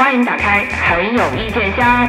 [0.00, 2.08] 欢迎打开很有意见箱。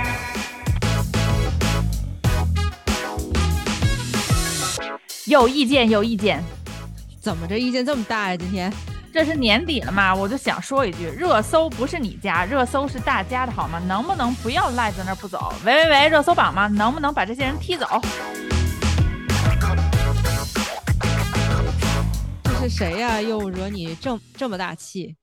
[5.26, 6.42] 有意见，有意见，
[7.20, 8.38] 怎么这意见这么大呀？
[8.38, 8.72] 今天
[9.12, 13.78] 这是年底了嘛，我就想说一句，热搜不是你家，热搜是大家的好吗？
[13.86, 15.54] 能不能不要赖在那儿不走？
[15.66, 16.68] 喂喂喂，热搜榜吗？
[16.68, 17.86] 能不能把这些人踢走？
[22.46, 23.22] 这是谁呀？
[23.22, 25.18] 又惹你这这么大气？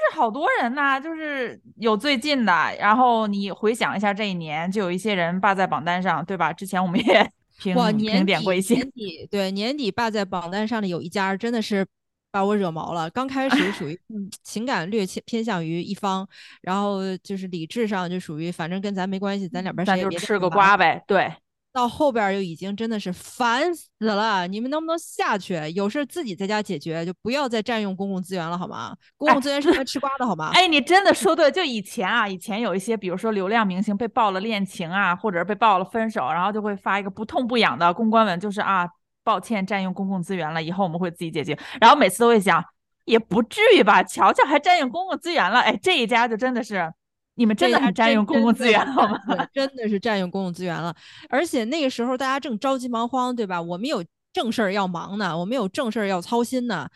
[0.00, 6.52] 就是好多人呐、就是有最近的，然后你回想一下这一年，就有一些人霸在榜单上，对吧？
[6.52, 11.86] 之前我们也 评哇，评点过一些，年底对年底霸在榜单上的有一家真的是
[12.32, 13.10] 把我惹毛了。
[13.10, 16.26] 刚开始属于 嗯情感略偏偏向于一方，
[16.62, 20.76] 然后就是理智上就属于反正跟咱没关系，咱两边谁也咱就别吃个瓜。
[20.76, 21.02] 呗。
[21.06, 21.30] 对，
[21.72, 25.54] 到后边儿就已经真的是烦死了，你们能不能下去？
[25.74, 28.96] 有事自己在家解决，就不要再占用公共资源了，好吗？
[29.16, 30.50] 公共资源是用来吃瓜的，好吗？
[30.54, 38.88] 哎，你真的说对，就以前啊，以前有一些，比如说流量明星被爆了恋情啊，或者是被爆了分手，然后就会发一个不痛不痒的公关文，就是啊，
[39.22, 41.56] 抱歉占用公共资源了，以后我们会自己解决。
[41.80, 42.64] 然后每次都会想，
[43.04, 46.92] 也不至于吧，乔乔还占用公共资源了，哎，这一家就真的是，
[47.40, 49.18] 你们真的这家很占用公共资源好吗？
[49.26, 50.94] 对，真的是占用公共资源了。
[51.30, 53.58] 而且那个时候大家正着急忙慌，对吧？
[53.62, 56.86] 我们有正事儿要忙呢，我们有正事儿要操心呢。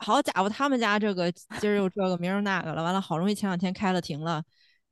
[0.00, 4.42] 好家伙，他们家这个今儿又这个，明儿那个了，完了，好容易前两天开了庭了，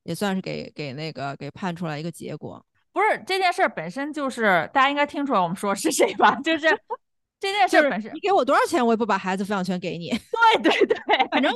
[0.05, 2.65] 也算是给给那个给判出来一个结果。
[2.95, 6.35] 不是这件事儿本身就是，大家应该听出来我们说是谁吧？
[6.43, 6.67] 就是
[7.39, 10.09] 这件事儿本身，你给我多少钱，我也不把孩子抚养权给你。
[10.09, 10.97] 对对对，
[11.31, 11.53] 反正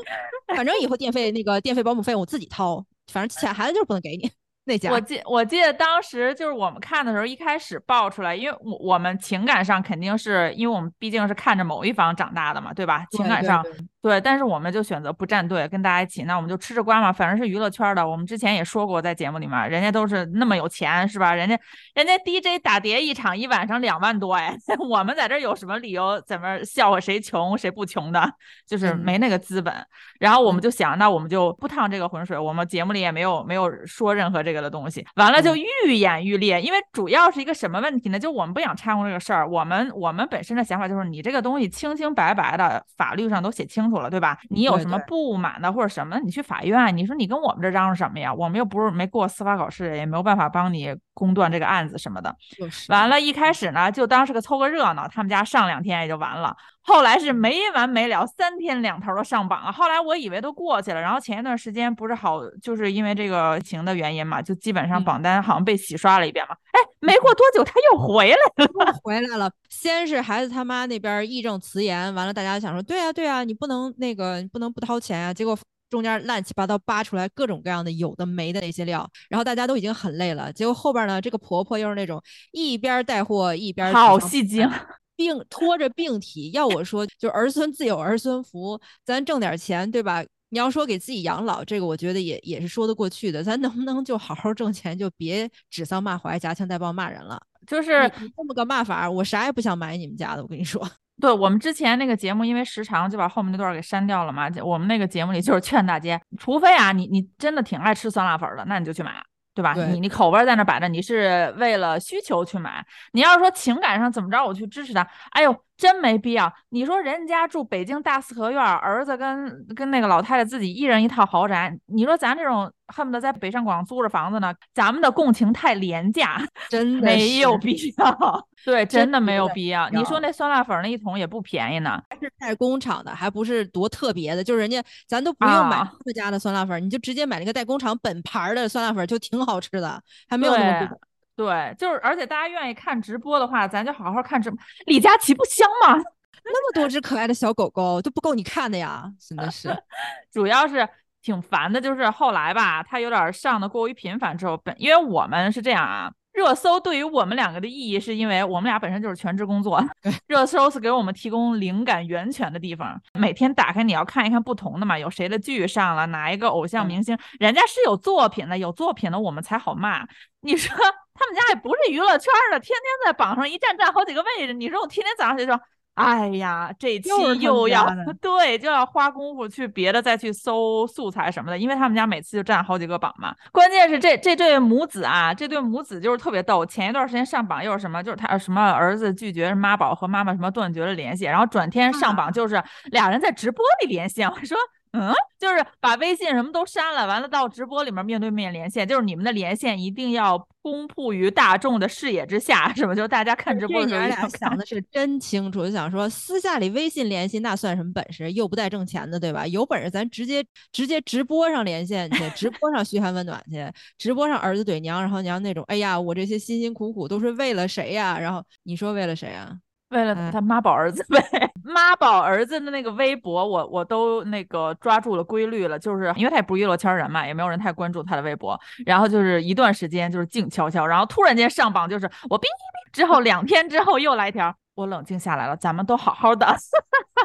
[0.55, 4.30] 反正以后电费那个电费保姆费我自己掏，反正钱孩子就是不能给你。
[4.64, 13.05] 那家我记我记得当时就是我们看的时候，一开始爆出来，因为我我们情感上肯定是因为我们毕竟是看着某一方长大的嘛，对吧？
[13.12, 13.64] 情感上
[14.02, 18.08] 对对，但是我们就选择不站队，跟大家一起，那我们就吃着瓜嘛，反正是娱乐圈的。
[18.08, 21.34] 我们之前也说过，在节目里面，人家都是那么有钱，是吧？
[21.34, 21.58] 人家
[21.94, 24.56] 人家 DJ 打碟一场一晚上两万多，哎，
[24.89, 28.33] 我们在这儿有什么理由在那儿笑话谁穷谁不穷的？
[28.66, 29.74] 就是嗯没那个资本。
[30.18, 35.06] 然后我们就想，那我们就不趟这个浑水，我们节目里也没有没有说任何这个的东西。
[35.16, 38.18] 完了就愈演愈烈，因为主要是一个什么问题呢？
[38.18, 44.39] 就我们不想掺和这个事儿，我们我们本身的想法就是，你这个东西清清白白的，法律上都写清楚了，对吧？
[44.48, 48.33] 你有什么不满的或者什么，你去法院，你说你跟我们这嚷嚷什么呀？
[48.33, 52.34] 我们又不是没过司法考试，也没有办法帮你公断这个案子什么的。
[52.56, 56.56] 就是完了，一开始呢就当是个凑个热闹，他们家上两天也就完了。
[56.83, 59.70] 后来是没完没了，三天两头的上榜了。
[59.70, 66.57] 后来我以为都过去了，然后前一段时间不是好，就是因为这个疫情的原因嘛，就基本上嗯榜单好像被洗刷了一遍嘛。
[66.72, 68.92] 哎，没过多久他又回来了。
[69.02, 69.50] 回来了。
[69.68, 75.33] 先是孩子他妈那边义正辞严，完了大家想说，对啊对啊，你不能那个，你不能不掏钱啊。
[75.33, 75.58] 结果
[75.89, 80.52] 中间乱七八糟扒出来各种各样的有的没的那些料，然后大家都已经很累了。
[80.52, 82.22] 结果后边呢，这个婆婆又是那种
[82.52, 84.68] 一边带货一边好戏精，
[85.16, 90.22] 病拖着病体，要我说，就儿孙自有儿孙福，咱挣点钱，对吧？
[90.50, 93.42] 你要说给自己养老，这个我觉得也也是说得过去的。
[93.42, 97.40] 咱能不能就好好挣钱，就别指桑骂槐、夹枪带棒骂人了？
[97.66, 100.42] 就是这么个骂法，我啥也不想买你们家的。
[100.42, 100.86] 我跟你说，
[101.20, 104.50] 对我们之前那个节目，因为时长就把后面那段给删掉了嘛。
[104.62, 109.12] 我们那个节目里就是劝大家，除非啊你你真的挺爱吃酸辣粉的，那你就去买。
[109.52, 109.74] 对吧？
[109.74, 112.86] 对你你口味在那摆着，你是为了需求去买。
[113.12, 116.52] 你要是说情感上怎么着，我去支持他，哎呦，真没必要。
[116.68, 126.39] 你说人家住北京大四合院儿，儿子跟跟那个老太太自己一人一套豪宅，你说咱这种恨不得在北上广租着房子呢，咱们的共情太廉价，
[126.69, 128.46] 真的没有必要。
[128.62, 129.88] 对，真的没有必要。
[129.88, 131.99] 你说那酸辣粉儿那一桶也不便宜呢。
[132.11, 140.99] 还是代工厂的，还不是多特别的，就是人家咱都不用买啊他们家的酸辣粉儿，你就直接买那个代工厂本牌儿的酸辣粉儿，就挺好吃的，还没有那么贵。
[141.40, 144.58] 对，就是而且大家愿意看直播的话，咱就好好看直播。
[144.84, 145.94] 李佳琦不香吗？
[146.44, 149.75] 那么多只可爱的小狗狗都不够你看的呀，真的是。
[150.31, 150.87] 主要是
[151.22, 156.12] 挺烦的，就是后来吧，他有点上的过于频繁之后，本因为我们是这样啊。
[156.32, 159.82] 热搜对于我们两个的意义，是因为我们俩本身就是全职工作，
[160.28, 162.98] 热搜是给我们提供灵感源泉的地方。
[163.19, 170.06] 每天打开你要看一看不同的嘛，有谁的剧上了，哪一个偶像明星，人家是有作品的，有作品的我们才好骂。
[170.42, 170.75] 你说
[171.20, 175.61] 他们家也不是娱乐圈的，天天在榜上一站站好几个位置，你说我天天早上就说。
[175.94, 177.87] 哎呀，这期又要
[178.22, 183.34] 对，就要花功夫去别的再去搜素材什么的，因为他们家每次就占好几个榜嘛。
[183.52, 186.64] 关键是这这对母子啊，这对母子就是特别逗。
[186.64, 192.62] 前一段时间上榜又是什么，就是他什么儿子拒绝妈宝和妈妈什么断绝了联系，然后转天上榜就是
[192.93, 194.56] 俩人在直播里连线，我说
[194.92, 202.92] 嗯，就是把微信什么都删了，完了到直播里面面对面连线，就是你们的连线一定要公布于大众的视野之下，是吧？
[202.92, 208.32] 就是大家看直播的时候这娘一定要看俩想的是真清楚，就想说私下里微信联系那算什么本事？
[208.32, 209.46] 又不带挣钱的，对吧？
[209.46, 213.64] 有本事咱直接直接直播上连线去，直播上嘘寒问暖去，
[213.96, 218.19] 直播上儿子怼娘，然后娘那种，哎呀，我这些辛辛苦苦都是为了谁呀？
[218.19, 219.56] 然后你说为了谁啊？
[219.90, 221.20] 为了哎他妈宝儿子呗，
[221.62, 236.46] 妈宝儿子的那个微博，我我都那个抓住了规律了，就是因为他也不是娱乐圈人嘛，也没有人太关注他的微博，然后就是一段时间就是静悄悄，然后突然间上榜，就是我哔哔哔之后两天之后又来一条，我冷静下来了，咱们都好好的。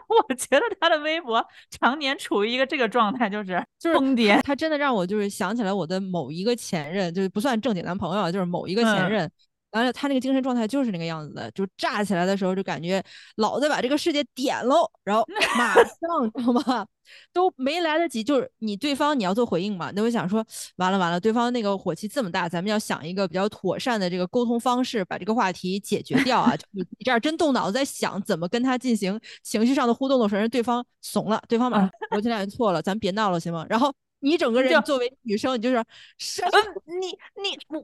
[0.07, 4.41] 我觉得他的微博常年处于一个这个状态，就是就是疯癫。
[4.41, 9.31] 他真的让我就是想起来我的某一个前任，就是不算正经男朋友啊，就是某一个前嗯任。
[9.75, 13.03] 完了，他那个精神状态就是那个样子的，就炸起来的时候就感觉
[13.35, 15.25] 老子把这个世界点喽，然后
[15.57, 16.87] 马上知道吗？
[17.33, 20.43] 都没来得及，就是你对方你要做回应嘛，那我想说
[20.77, 26.55] 完了完了，对方那个火气这么大，咱们要想一个比较妥善的这个沟通方式，把这个话题解决掉啊。
[26.55, 33.65] 就你你这样真动脑子在想怎么跟他进行情绪上的互动的时候，人对方怂了，对方马上我这俩人错了，咱别闹了行吗？
[33.69, 35.83] 然后你整个人作为女生，你就是
[36.17, 36.51] 什么，
[36.85, 37.07] 你
[37.41, 37.83] 你我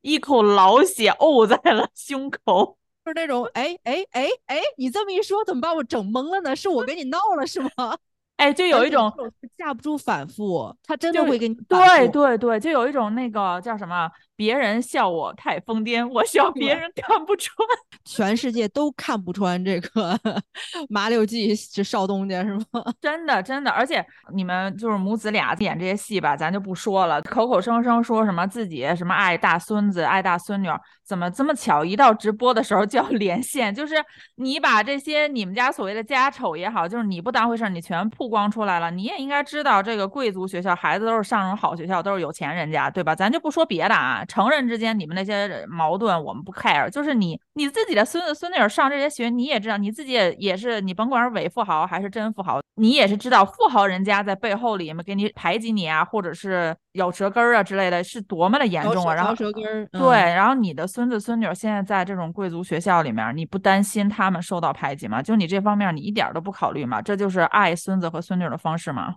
[0.00, 2.76] 一口老血呕在了胸口。
[3.02, 6.54] 就是那种哎哎哎哎，你这么一说，怎么把我整懵了呢？
[6.54, 7.96] 是我跟你闹了是吗？
[8.36, 9.12] 哎，就有一种
[9.56, 14.10] 架不住反复，他真的会跟你对对对，就有一种那个叫什么，
[14.40, 17.54] 别人笑我太疯癫，我笑别人看不穿。
[18.06, 20.18] 全世界都看不穿这个
[20.88, 22.82] 麻六记这少东家是吗？
[23.02, 24.02] 真的真的，而且
[24.32, 33.74] 你们就是母子俩演这些戏吧，咱就不说了，口口声声说什么自己什么爱大孙子、爱大孙女儿，怎么这么巧，一到直播的时候就要连线？
[33.74, 33.96] 就是
[34.36, 43.14] 你把这些你们家所谓的家丑也好，就是你不当回事儿，你全曝光出来了，你也应该知道这个贵族学校孩子都是上什么好学校，都是有钱人家，对吧？
[43.14, 59.14] 咱就不说别的啊，成人之间你们那些矛盾我们不 care，就是你你自己的孙子孙女儿上这些学，你也知道，你自己也也是，你甭管是伪富豪还是真富豪，你也是知道富豪人家在背后里面给你排挤你啊，或者是咬舌根儿啊之类的，是多么的严重啊。
[59.14, 65.20] 然后嚼舌根儿，对，嗯然后你的孙子孙女儿现在在这种贵族学校里面，你不担心他们受到排挤吗？
[65.20, 67.02] 就你这方面，你一点儿都不考虑吗？
[67.02, 69.16] 这就是爱孙子和孙女儿的方式吗？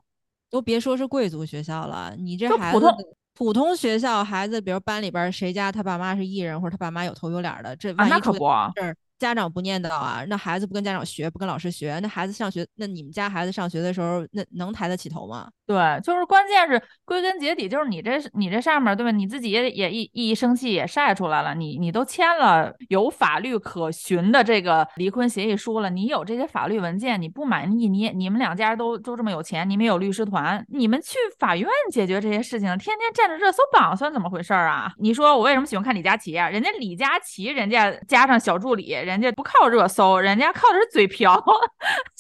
[0.50, 8.40] 都别说是贵族学校了，你这就普通孩子的普通学校孩子，比如班里边谁家他爸妈是艺人，或者他爸妈有头有脸的，这啊，万一出事
[8.82, 15.50] 儿，家长不念叨啊，那孩子不跟家长学，不跟老师学，那孩子上学，那你们家孩子上学的时候，那能抬得起头吗？
[15.66, 19.12] 对，就是关键是归根结底就是你这你这上面对吧？
[19.12, 34.92] 你自己也也一一生气也晒出来了，你你都签了有法律可循的这个离婚协议书了，你有这些法律文件，你不满意，你你们两家都都这么有钱，你们有律师团，你们去法院解决这些事情，天天占着热搜榜算怎么回事啊？
[35.00, 36.50] 你说我为什么喜欢看李佳琦啊？
[36.50, 41.34] 人家李佳琦人家加上小助理，人家不靠热搜，人家靠的是嘴瓢，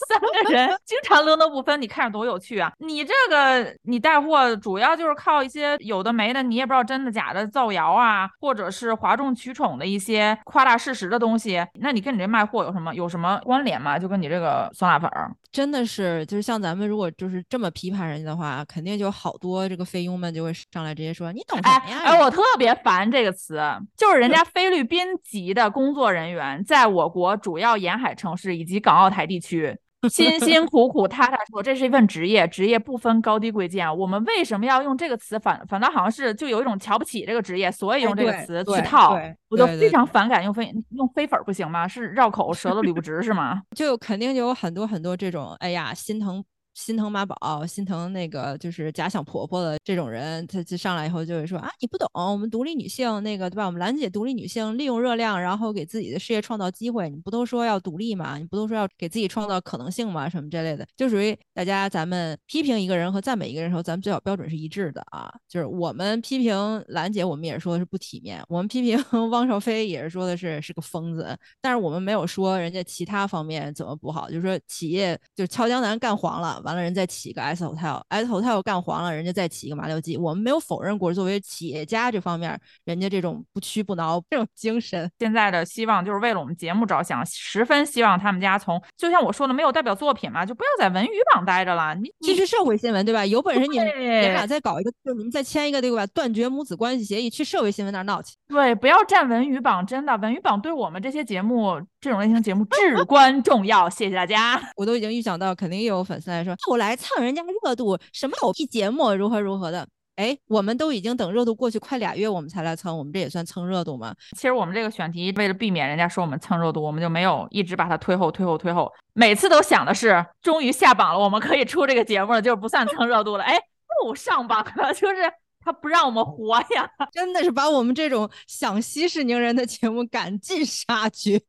[0.07, 2.72] 三个人经常乐乐不分，你看着多有趣啊！
[2.80, 13.98] 你这个你带货主要就是靠一些有的没的，你也不知道真的假的造谣啊，或者是哗众取宠的一些夸大事实的东西，那你跟你这卖货有什么有什么关联吗？
[13.98, 22.00] 就跟你这个酸辣粉儿，真的是，就是像咱们如果就是这么批判人家的话，肯定就好多这个菲佣们就会上来直接说你懂什哎么呀？
[22.06, 23.62] 哎，我特别烦这个词，
[23.96, 29.78] 就是人家菲律宾籍的工作人员，在我国主要沿海城市以及港澳台地区。
[30.10, 33.88] 辛辛苦苦、踏踏实实，这是一份职业，职业不分高低贵贱。
[33.98, 35.40] 我们为什么要用这个词？
[35.40, 41.88] 反反倒好像是就有一种瞧不起这个职业，所以哎用这个词去套对，我就非常反感用飞用飞粉不行吗？
[41.88, 43.62] 是绕口舌头捋不直是吗？
[43.78, 53.65] 就肯定就有很多很多这种，哎呀，心疼心疼妈宝，心疼那个就是假想婆婆的这种人，他就上来以后就会说啊，你不懂，我们独立女性那个对吧？
[53.65, 58.38] 我们兰姐独立女性利用热量，然后给自己的事业创造机会，你不都说要独立吗？
[58.38, 60.27] 你不都说要给自己创造可能性吗？
[60.27, 65.32] 什么之类的，就属于大家咱们批评一个人和赞美一个人的时候，咱们最好标准是一致的啊。
[65.48, 68.98] 就是我们批评兰姐，我们也说的是不体面；我们批评
[69.30, 85.10] 汪少菲也是说的是是个疯子，但是我们没有说人家其他方面怎么不好，就是说企业就是俏江南干黄了，完了人再起一个 S Hotel，S Hotel 干黄了，人家再起一个麻六记，我们没有否认过作为企业家这方面人家这种不屈不挠 这种精神。
[85.20, 91.93] 现在的希望就是为了我们节目着想，十分希望他们家从就像我说的，没有代表作品嘛，就不要在文娱榜待着了。
[91.96, 93.25] 你你这是社会新闻对吧？
[93.25, 96.05] 有本事你们你们俩再搞一个，就是你们再签一个对吧？
[96.08, 98.34] 断绝母子关系协议，去社会新闻那儿闹去。
[98.48, 103.89] 对，不要占文娱榜，真的，文娱榜对我们这些节目这种类型节目至关重要。
[103.89, 104.62] 谢谢大家。
[104.77, 109.88] 我都已经预想到，肯定又有粉丝来说，说我来蹭人家热度，什么狗屁节目，如何如何的。
[110.15, 114.13] 哎，我们都已经等热度过去快俩月，我们才来蹭，我们这也算蹭热度吗？
[114.38, 118.91] 其实我们这个选题为了避免人家说我们蹭热度，我们就没有一直把它推后、推后、推后。
[119.13, 123.43] 每次都想的是，终于下榜了，我们可以出这个节目了，就是不算蹭热度了。
[123.43, 123.57] 哎，
[124.05, 125.15] 又上榜了，就是
[125.60, 131.41] 他不让我们活呀，真的是把我们这种想息事宁人的节目赶尽杀绝。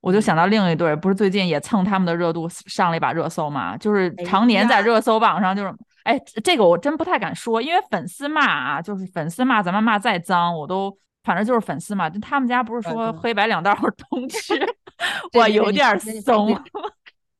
[0.00, 5.74] 我就想到另一对，不是最近也蹭他们的热度上了一把热搜嘛，就是常年在热搜榜上就是。
[6.02, 12.08] 哎，这个我真不太敢说，因为粉丝骂啊，就是粉丝骂，咱们骂再脏，我都反正就是粉丝嘛。
[12.08, 14.54] 就他们家不是说黑白两道通吃，
[15.38, 16.58] 我有点怂。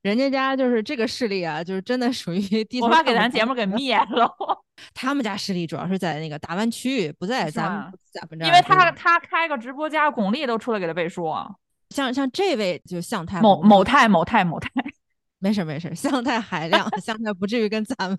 [0.02, 2.86] 人家家就是这个势力啊，就是真的属于 低头。
[2.86, 4.30] 我怕给咱节目给灭了。
[4.92, 8.46] 他们家势力主要是在那个大湾区，不在咱们咱们这儿。
[8.46, 11.24] 因为他他开个直播间，巩俐都出来给他背书。
[11.90, 14.70] 像像这位就像太某某太某太某太。
[15.42, 18.18] 没事没事，向太海量，向太不至于跟咱们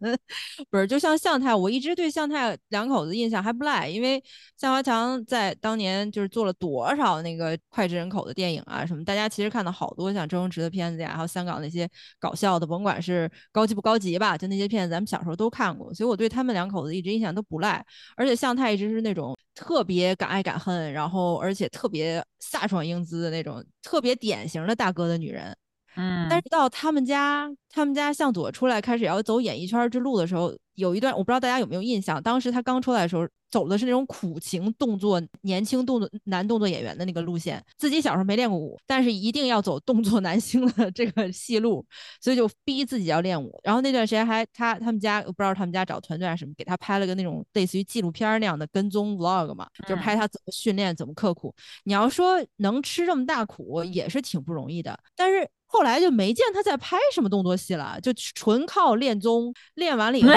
[0.71, 4.21] 不是，就像向太，我一直对向太两口子印象还不赖，因为
[4.57, 11.87] 向华强在当年就是做了多少那个脍炙人口的电影啊什么，大家其实看到好多像周星驰的片子呀，还有香港那些
[12.19, 17.85] 搞笑的，甭管是高级不高级吧，就那些片子咱们小时候都看过，所以我对他们两口子一直印象都不赖，
[18.17, 25.55] 而且向太一直是那种特别敢爱敢恨，然后而且特别飒爽英姿的那种特别典型的大哥的女人。
[25.95, 41.85] 嗯，但是到他们家，他们家向佐出来开始要走演艺圈之路的时候，有一段我不知道大家有没有印象，当时他刚出来的时候，走的是那种苦情动作、年轻动作男动作演员的那个路线，自己小时候没练过舞，但是一定要走动作男星的 这个戏路，
[42.21, 43.59] 所以就逼自己要练舞。
[43.61, 51.53] 然后那段时间还他他们家我不知道他们家找团队啊什么，给他拍了个那种类似于纪录片那样的跟踪 vlog 嘛，就是拍他怎么训练、怎么刻苦。
[51.83, 55.45] 你要说能吃这么大苦，也是挺不容易的，但是。
[55.71, 60.29] 后来就没见他在拍什么动作戏了，就纯靠练综，练完了以后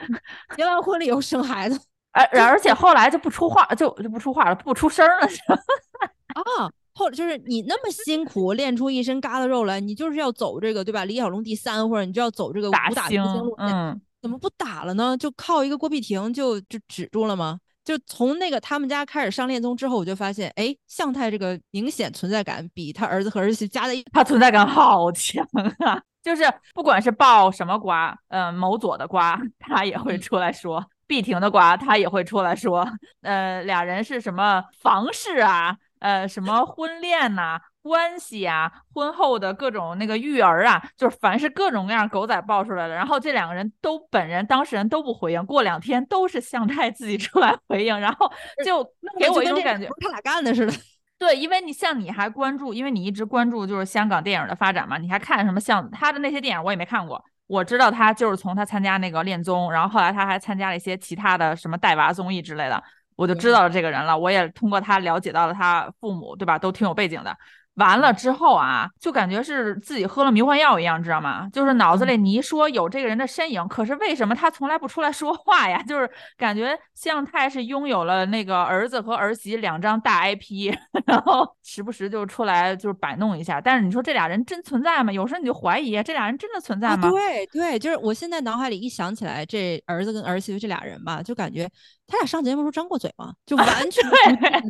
[0.56, 1.80] 结完婚了以后生孩子，
[2.12, 5.56] 而而且后来就不出话，就就不出话了，不出声了，是吧？
[6.34, 11.04] 啊，后就是你那么辛苦练出一身疙瘩肉来，你就是要走这个对吧？
[11.04, 15.16] 李小龙第三，或者你就要走这个武打明星路线，怎么不打了呢？
[15.16, 17.58] 就靠一个郭碧婷就就止住了吗？
[17.84, 25.46] 就从那个他们家开始上恋综之后，我就发现，哎，向太这个明显存在感比他儿子和儿媳加在一，他存在感好强
[25.80, 26.00] 啊！
[26.24, 32.88] 就是不管是爆什么瓜，嗯，某左的瓜，他也会出来说；碧婷的瓜，他也会出来说。
[33.20, 35.76] 呃，俩人是什么房事啊？
[35.98, 37.60] 呃，什么婚恋呐？
[37.84, 48.26] 关系啊，婚后的各种那个育儿啊，就是凡是各种各样狗仔爆出来的，然后这两个人都本人当事人都不回应，过两天都是向太自己出来回应，然后
[48.64, 48.82] 就
[49.18, 50.72] 给我一种感觉，他俩干的似的。
[51.18, 62.82] 对，因为你像你还关注，因为你一直关注就是香港电影的发展嘛，你还看什么像他的那些电影我也没看过，我知道他就是从他参加那个恋综，然后后来他还参加了一些其他的什么带娃综艺之类的，
[63.14, 66.58] 我就知道了这个人了，我也通过他了解到了他父母，对吧？
[66.58, 67.36] 都挺有背景的。
[67.74, 71.48] 完了之后啊，就感觉是自己喝了迷幻药一样，知道吗？
[71.52, 75.82] 就是脑子里你一说有这个人的身影，可是为什么他从来不出来说话呀？
[75.88, 80.72] 就是感觉向太是拥有了那个儿子和儿媳两张大 IP，
[81.06, 83.60] 然后时不时就出来就是摆弄一下。
[83.60, 85.12] 但是你说这俩人真存在吗？
[85.12, 87.10] 有时候你就怀疑这俩人真的存在吗？
[87.10, 91.68] 对对，就是我现在脑海里一想起来这儿子跟儿媳妇这俩人吧，就感觉。
[92.06, 93.32] 他俩上节目时候张过嘴吗？
[93.46, 94.02] 就完全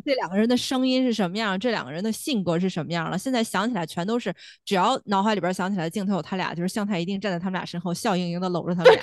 [0.04, 3.18] 这两个人的声音是什么样，这两个人的性格是什么样了？
[3.18, 4.32] 现在想起来全都是，
[4.64, 9.02] 只要脑海里边想起来镜头有他俩，就是向太一定站在他们俩身后，笑盈盈的搂着他们俩，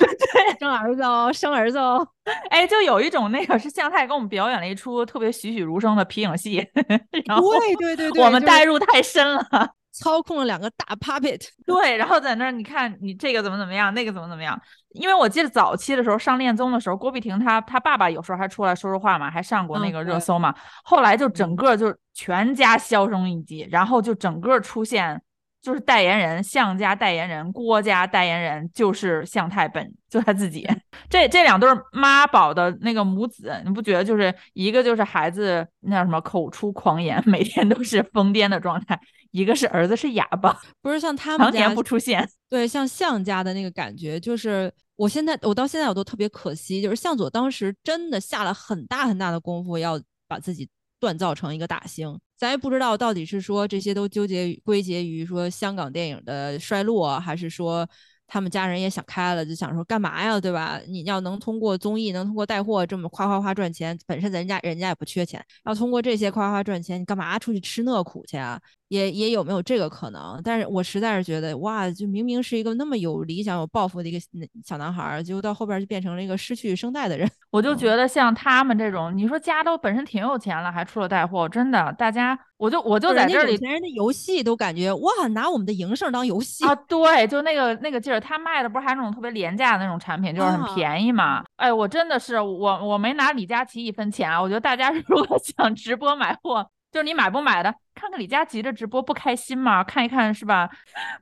[0.60, 2.08] 生儿子哦，生儿子哦。
[2.50, 6.66] 哎，就有一种那个是向太给我们表演了一出特别栩栩如生的皮影戏，
[7.26, 9.74] 然后对对对对，我们代入太深了。
[9.94, 14.58] 操控了两个大 puppet，对，然后在那儿你看你这个怎么怎么样，那个怎么怎么样？
[14.94, 20.54] 因为我记得早期的时候上恋综的时候，郭碧婷她她爸爸有时候还出来说说话嘛，还上过那个热搜嘛。
[20.84, 25.22] 后来就整个就全家销声匿迹，然后就整个出现
[25.62, 30.68] 就是代言人向家代言人郭家代言人就是向太本就他自己。
[31.10, 39.00] 这这两对妈宝的那个母子，你不觉得就是一个就是孩子那叫什么口出狂言， 每天都是疯癫的状态。
[39.32, 42.28] 一个是儿子是哑巴，不是像他们常年不出现。
[42.50, 50.70] 对，像向家的那个感觉，就是我现在我到现在我都特别可惜，就是向佐当时真的下了很大很大的功夫，要把自己
[51.00, 52.20] 锻造成一个大星。
[52.38, 57.88] 咱也不知道到底是说这些都纠结归结于说香港电影的衰落，还是说。
[58.34, 60.80] 他们家人也想开了，就想说干嘛呀，对吧？
[60.88, 68.58] 你要能通过综艺，能通过带货这么夸夸夸赚钱，本身咱家人家也不缺钱，要通过这些夸夸赚钱，你干嘛出去吃那苦去啊？
[68.92, 70.38] 也也有没有这个可能？
[70.44, 74.20] 但是我实在是觉得，哇，就明明是一个那么有理想、有抱负的一个
[74.66, 77.26] 小男孩儿，结果到后边就变成了一个失去声带的人。
[77.52, 91.46] 我就觉得像他们这种，你说家都本身挺有钱了，还出了带货，真的，大家，我就我就在这里，有钱人的游戏都感觉哇，拿我们的营生当游戏啊， 对，就那个那个劲儿，他卖的不是还是那种特别廉价的那种产品，就是很便宜嘛。
[91.56, 96.68] 哎，我真的是我我没拿李佳琦一分钱啊，我觉得大家如果想直播买货。
[96.92, 99.82] 就是你买不买的，看看李佳琦的直播不开心吗？
[99.82, 100.70] 看一看是吧？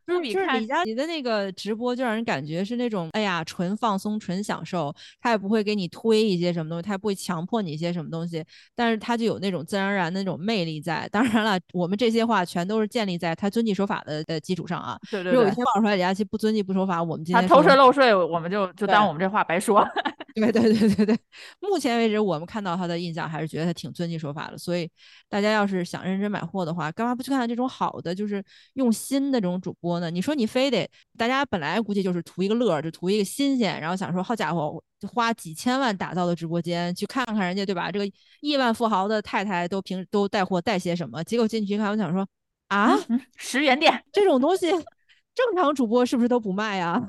[0.07, 0.33] 就是李
[0.65, 4.91] 佳琦的那个直播，就让人感觉是那种哎呀，纯放松、纯享受。
[5.21, 8.43] 他也不会给你推一些什么东西，他也不会强迫你一些什么东西，
[8.75, 11.07] 但是他就有那种自然而然的那种魅力在。
[11.11, 14.97] 当然了，我们这些话全都是建立在他遵纪守法的的基础上啊。
[15.11, 15.33] 对对对。
[15.33, 19.88] 如果有一天爆出来李佳琦不遵纪不守法，我们今天他偷税漏税，我们就就当我们这话白说。
[20.51, 21.19] 对对对对对，
[21.60, 24.89] 目前为止我们看到他的印象还是觉得他挺遵纪守法的，所以
[25.27, 28.43] 大家要是想认真买货的话，干嘛不去看看这种好的，就是
[28.74, 30.10] 用心的这种主播呢？
[30.10, 37.91] 你说你非得大家本来估计就是图一个乐，就图一个新鲜，然后想说好家伙，花几千万打造的直播间去看看人家，对吧？
[37.91, 41.24] 这个亿万富豪的太太都平都带货带些什么？
[41.24, 42.27] 结果进去一看，我想说
[42.67, 42.98] 啊，
[43.38, 44.69] 十元店这种东西，
[45.36, 47.01] 正常主播是不是都不卖呀？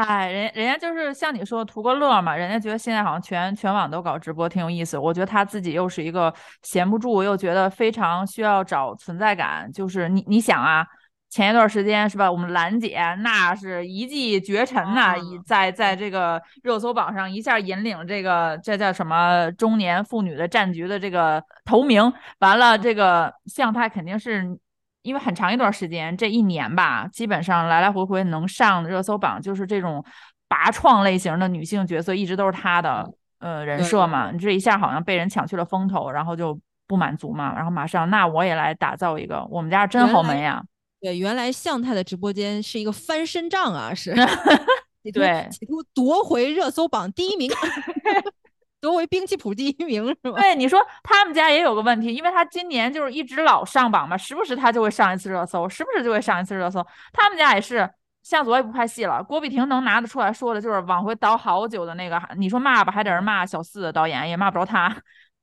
[0.00, 4.96] 哎，人人家就是像你说图个乐嘛，人家觉得现在好像全全网都搞直播，挺有意思。
[4.96, 9.70] 我觉得他自己又是一个闲不住，又觉得非常需要找存在感。
[9.70, 10.86] 就是你你想啊，
[11.28, 22.10] 前一段时间是吧，我们兰姐那是一骑绝尘呐，在在这个热搜榜上一下引领这个这叫什么中年妇女的战局的这个头名。
[22.38, 24.58] 完了，这个向太肯定是。
[25.02, 30.04] 因为很长一段时间，这一年吧，基本上来来回回能上热搜榜，就是这种
[30.48, 34.30] 拔创类型的女性角色，一直都是她的呃人设嘛。
[34.30, 40.62] 你这一下好像被人抢去了风头，然后就不满足嘛，然后马上那我也来打造一个，我们家真豪门呀。
[41.00, 44.14] 对，原来向太的直播间是一个翻身仗啊，是，
[45.14, 47.50] 对，企图夺回热搜榜第一名。
[48.80, 50.38] 夺为兵器谱第一名是吧？
[50.40, 56.84] 对，你说他们家也有个问题，因为他今年就是一直老上榜嘛，时不时他就会上一次热搜，时不时就会上一次热搜。
[57.12, 57.88] 他们家也是，
[58.22, 64.96] 向佐也不拍戏了，郭碧婷能拿得出来说的，就是往回倒好久的那个，你说骂吧，还得是骂小四的导演，也骂不着他。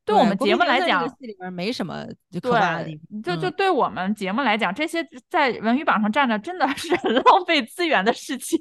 [0.08, 2.06] 对我们节目来讲，戏里边没什么
[2.42, 3.22] 可怕的地方。
[3.22, 8.58] 就就对我们节目来讲，这些在文娱榜上站着，真的是很 浪费资源的事情。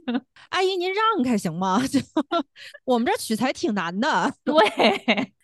[0.50, 1.80] 阿姨，您让开行吗？
[1.86, 2.00] 就
[2.84, 4.34] 我们这取材挺难的。
[4.42, 4.54] 对，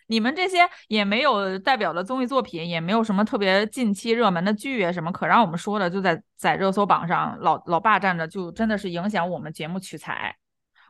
[0.07, 0.57] 你们这些
[0.89, 10.35] 也没有代表的综艺作品，也没有什么特别近期热门的剧啊什么可让我们说的，就在在热搜榜上老老霸占着，就真的是影响我们节目取材。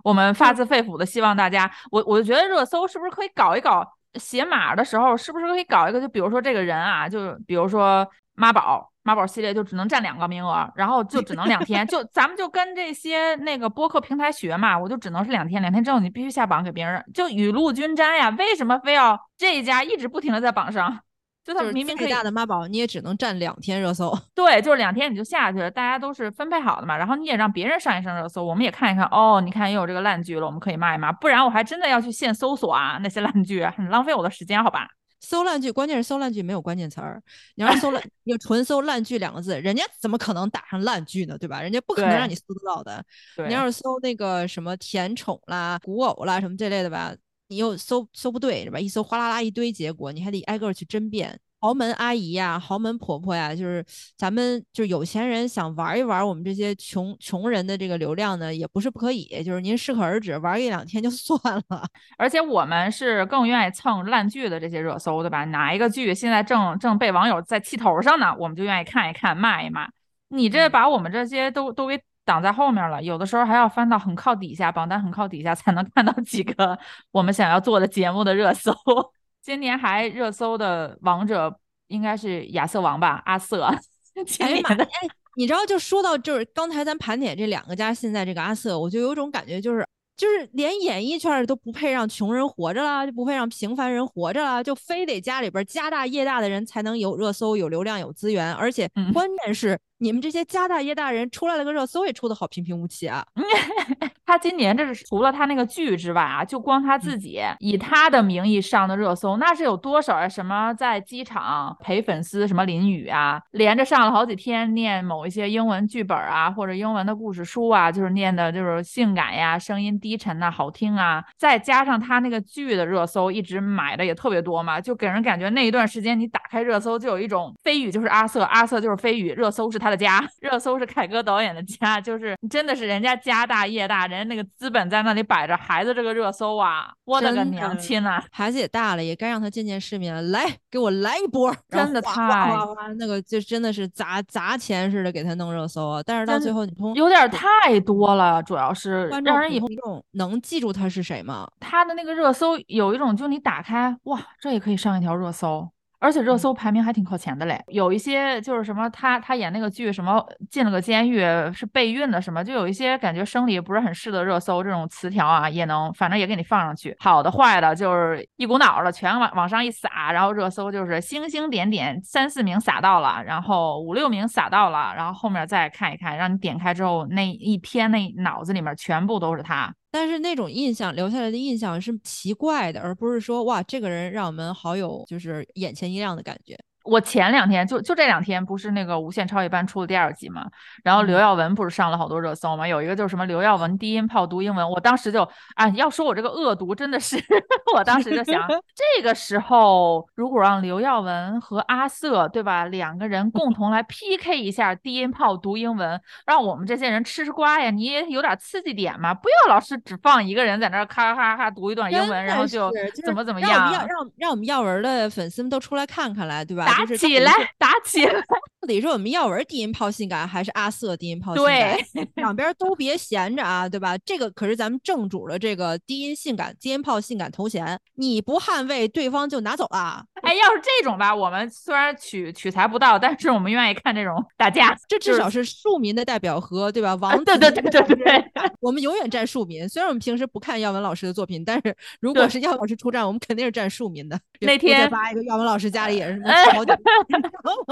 [0.03, 3.87] 我们发自肺腑的希望大家，我我就觉得热搜是不是可以搞一搞？
[4.15, 5.99] 写码的时候，是不是可以搞一个？
[5.99, 11.85] 就比如说这个人啊，就比如说妈宝，妈宝系列就只能占两个名额，然后就只能两天。
[11.87, 18.29] 就咱们就跟这些那个播客平台学嘛，我就只能是两天，两天之后你必须下榜给别人，就雨露均沾呀。
[18.37, 20.99] 为什么非要这一家一直不停的在榜上？
[21.43, 24.17] 就他明明可以大的妈宝，你也只能占两天热搜。
[24.33, 26.95] 对，就是两天你就下去了，大家都是分配好的嘛。
[26.95, 29.05] 然后你也让别人上一上热搜，我们也看一看。
[29.11, 31.11] 哦，你看又有这个烂剧了，我们可以骂一骂。
[31.11, 34.87] 不然我还真的要去现搜索啊，那些烂剧很浪费我的时间，好吧？
[35.19, 37.21] 搜烂剧，关键是搜烂剧没有关键词儿。
[37.55, 41.37] 你要搜烂， 你纯搜烂剧两个字，人家怎么可能打上烂剧呢？
[41.37, 41.61] 对吧？
[41.61, 43.01] 人家不可能让你搜得到的。
[43.47, 47.13] 你要是搜那个什么甜宠啦、古偶啦什么这类的吧。
[47.53, 48.79] 你又搜搜不对是吧？
[48.79, 51.39] 一搜哗啦啦一堆结果，你还得挨个去争辩。
[51.61, 53.85] 豪门阿姨呀，豪门婆婆呀，就是
[54.17, 59.25] 咱们就是有钱人想玩一玩我们这些穷穷人的这个流量呢，也不是不可以。
[59.45, 61.39] 就是您适可而止，玩一两天就 算
[61.69, 61.87] 了。
[62.17, 65.45] 而且我们是更愿意蹭烂剧的这些热搜，对吧？
[65.45, 68.35] 哪一个剧现在正正被网友在气头上呢？
[68.37, 69.87] 我们就愿意看一看，骂一骂。
[70.29, 72.01] 你这把我们这些都都给。
[72.25, 76.77] 挡在后面了，有的时候还要翻到很靠底下，榜单很靠底下才能看到几个
[77.11, 78.73] 我们想要做的节目的热搜。
[79.41, 83.69] 今年还热搜的王者应该是亚瑟王吧，阿瑟。
[84.25, 89.85] 前年的，哎，你知道，就说到就是刚才咱盘点这两个家，现在这个阿瑟，我就有种感觉，就是。
[90.15, 103.25] 就是连演艺圈都不配让穷人活着了，就不配让平凡人活着了，就非得家里边家大业大的人才能有热搜、有流量、有资源，而且关键是你们这些家大业大人出来了个热搜也出的好平平无奇啊！
[104.25, 110.27] 他今年这是除了他那个剧之外啊，就光他自己以他的名义上的热搜，那是有多少啊？
[110.27, 121.23] 什么在机场陪粉丝什么淋雨啊，连着上了好几天念某一些英文剧本啊，或者英文的故事书啊，就是念的就是性感呀，声音低沉呐，好听啊。
[121.37, 138.23] 再加上他那个剧的热搜一直买的也特别多嘛，就给人感觉那一段时间你打开热搜就有一种飞宇就是阿瑟，阿瑟就是飞宇，热搜是他的家， 热搜是凯歌导演的家，就是真的是人家家大业大，人家那个资本在那里摆着，孩子这个热搜啊，我的个娘亲呐！
[138.31, 140.21] 孩子也大了，也该让他见见世面了。
[140.23, 146.01] 来，给我来一波， 真的哗太那个就真的是砸砸钱似的给他弄热搜啊！
[146.03, 149.67] 但是到最后，你通有点太多了，主要是让人以后
[150.11, 151.47] 能记住他是谁吗？
[151.59, 155.69] 他的那个热搜有一种，就你打开，哇，这也可以上一条热搜。
[156.03, 156.37] 而且热嗯。
[156.37, 161.21] 搜排名还挺靠前的嘞，有一些就是什么他他演那个剧什么进了个监狱
[161.53, 179.73] 是备孕的什么，就有一些感觉生理不是很适的热搜这种词条啊，也能反正也给你放上去，好的坏的就是一股脑儿的全往往上一撒，然后热搜就是星星点点三四名撒到了，然后五六名撒到了，然后后面再看一看，让你点开之后那一篇那脑子里面全部都是他。
[179.93, 186.57] 但是那种印象留下来的印象是奇怪的，而不是说哇，这个人让我们好有就是眼前一亮的感觉。
[186.83, 190.45] 我前两天就就这两天不是那个《无限超越班》出了第二集嘛，
[190.83, 197.17] 然后刘嗯耀文不是上了好多热搜嘛，有一个就是什么刘耀文低音炮读英文，我当时就啊，要说我这个恶毒真的是，
[197.73, 212.69] 我当时就想， 这个时候如果让刘耀文和阿瑟对吧两个人共同来 PK 一下低音炮读英文，让我们这些人吃吃瓜呀，你也有点刺激点嘛，不要老是只放一个人在那儿咔咔咔读一段英文，然后就
[213.05, 216.72] 怎么怎么样，让让我们耀文的粉丝们都出来看看来，对吧？
[216.77, 218.13] 打起来，打起来。
[218.63, 221.77] 到底是我们耀文低音炮性感，还是阿瑟低音炮性感？
[221.93, 223.97] 对， 两边都别闲着啊，对吧？
[224.05, 230.05] 这个可是咱们正主的这个低音性感、低音炮性感头衔，你不捍卫，对方就拿走了。
[230.23, 236.95] 哎，要是这种吧，我们虽然取取材不到，但是我们愿意看这种打架， 这至少是庶民的代表和对吧？
[236.95, 238.31] 王啊对对对对对对，
[238.61, 239.67] 我们永远站庶民。
[239.67, 244.19] 虽然我们平时不看耀文老师的作品，但是如果是耀文老师出战，我们肯定是站庶民的。
[244.39, 246.71] 那别再天发一个耀文老师家里也是哎好几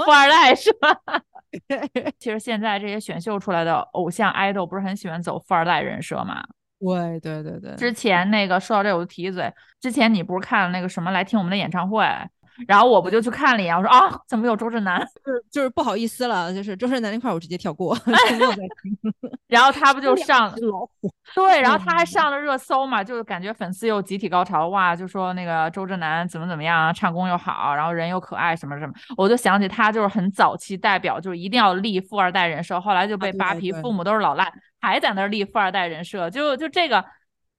[0.04, 0.94] 富二代是吧？
[2.18, 6.42] 其实现在这些选秀出来的偶像 idol 不是很喜欢走富二代人设吗？
[6.80, 12.04] 对对对对，之前那个说到这我就提一嘴，之前你不是看了那个什么来听我们的演唱会，
[12.66, 15.00] 然后我不就去看了一眼，我说啊，怎么有周震南？
[15.24, 18.96] 就 是就是不好意思了，就是周震南那块儿我直接跳过， 就没有再听。
[19.48, 37.04] 然后他不就上只老虎，对，然后他还嗯上了热搜嘛，就是感觉粉丝又集体高潮，哇，就说那个周震南怎么怎么样，唱功又好，然后人又可爱什么什么，我就想起他就是很早期代表，就是一定要立富二代人设，后来就被扒皮，对父母都是老赖，还在那儿立富二代人设，就就这个，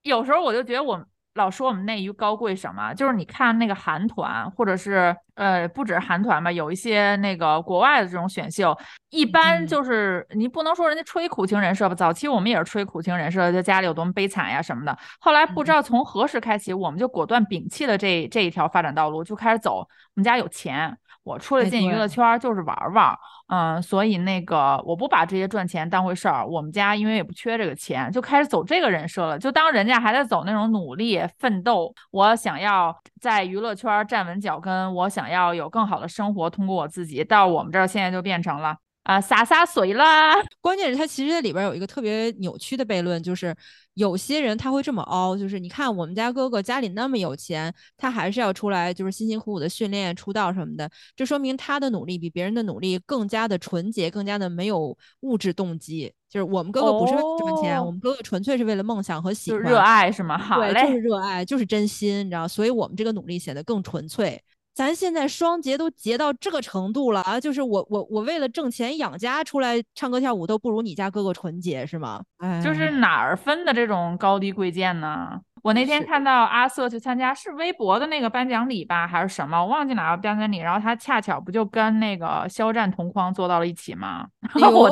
[0.01, 1.05] 有时候我就觉得我们。
[1.35, 8.77] 老说我们内娱高贵什么，就是你看那个韩团，或者是呃，不止韩团吧，有一些那个国外的这种选秀，
[9.09, 9.67] 一般嗯。
[9.67, 14.95] 就是你不能说人家吹苦情人设吧，早期我们也是吹苦情人设，就家里有多么悲惨呀什么的。
[15.19, 38.77] 后来不知道从何时开始，我们就果断摒弃了这这一条发展道路，就开始走我们家有钱，我出来哎进娱乐圈儿就是玩儿玩儿，嗯，所以那个我不把这些赚钱当回事儿，我们家因为也不缺这个钱，就开始走这个人设了，就当人家还在走那种努力奋斗，我想要在娱乐圈站稳脚跟，我想要有更好的生活，通过我自己，到我们这儿现在就变成了。
[39.03, 40.33] 啊，洒洒水啦！
[40.61, 43.53] 关键是他其实里边有一个特别扭曲的悖论，就是
[43.95, 56.13] 有些人他会这么凹，就是你看我们家哥哥家里那么有钱，他还是要出来就是辛辛苦苦的训练出道什么的，这说明他的努力比别人的努力更加的纯洁，更加的没有物质动机。
[56.29, 60.37] 就是我们哥哥不是为了赚钱，哦我们哥哥纯粹是为了梦想和喜欢，就热爱是吗？
[60.37, 64.41] 好嘞，就，是热爱，就是真心，你知道，所以我们这个努力显得更纯粹。
[64.73, 67.39] 咱现在双节都结到这个程度了啊！
[67.39, 72.23] 就是我我我为了挣钱养家出来唱歌跳舞都不如你家哥哥纯洁是吗？
[72.39, 75.39] 哎，就是哪儿分的这种高低贵贱呢？
[75.61, 79.57] 我那天看到阿瑟去参加是微博的那个颁奖礼吧，还是什么？
[79.57, 80.57] 我忘记哪个颁奖礼。
[80.57, 84.27] 然后他恰巧不就跟那个肖战同框坐到了一起吗？
[84.61, 84.89] 哎我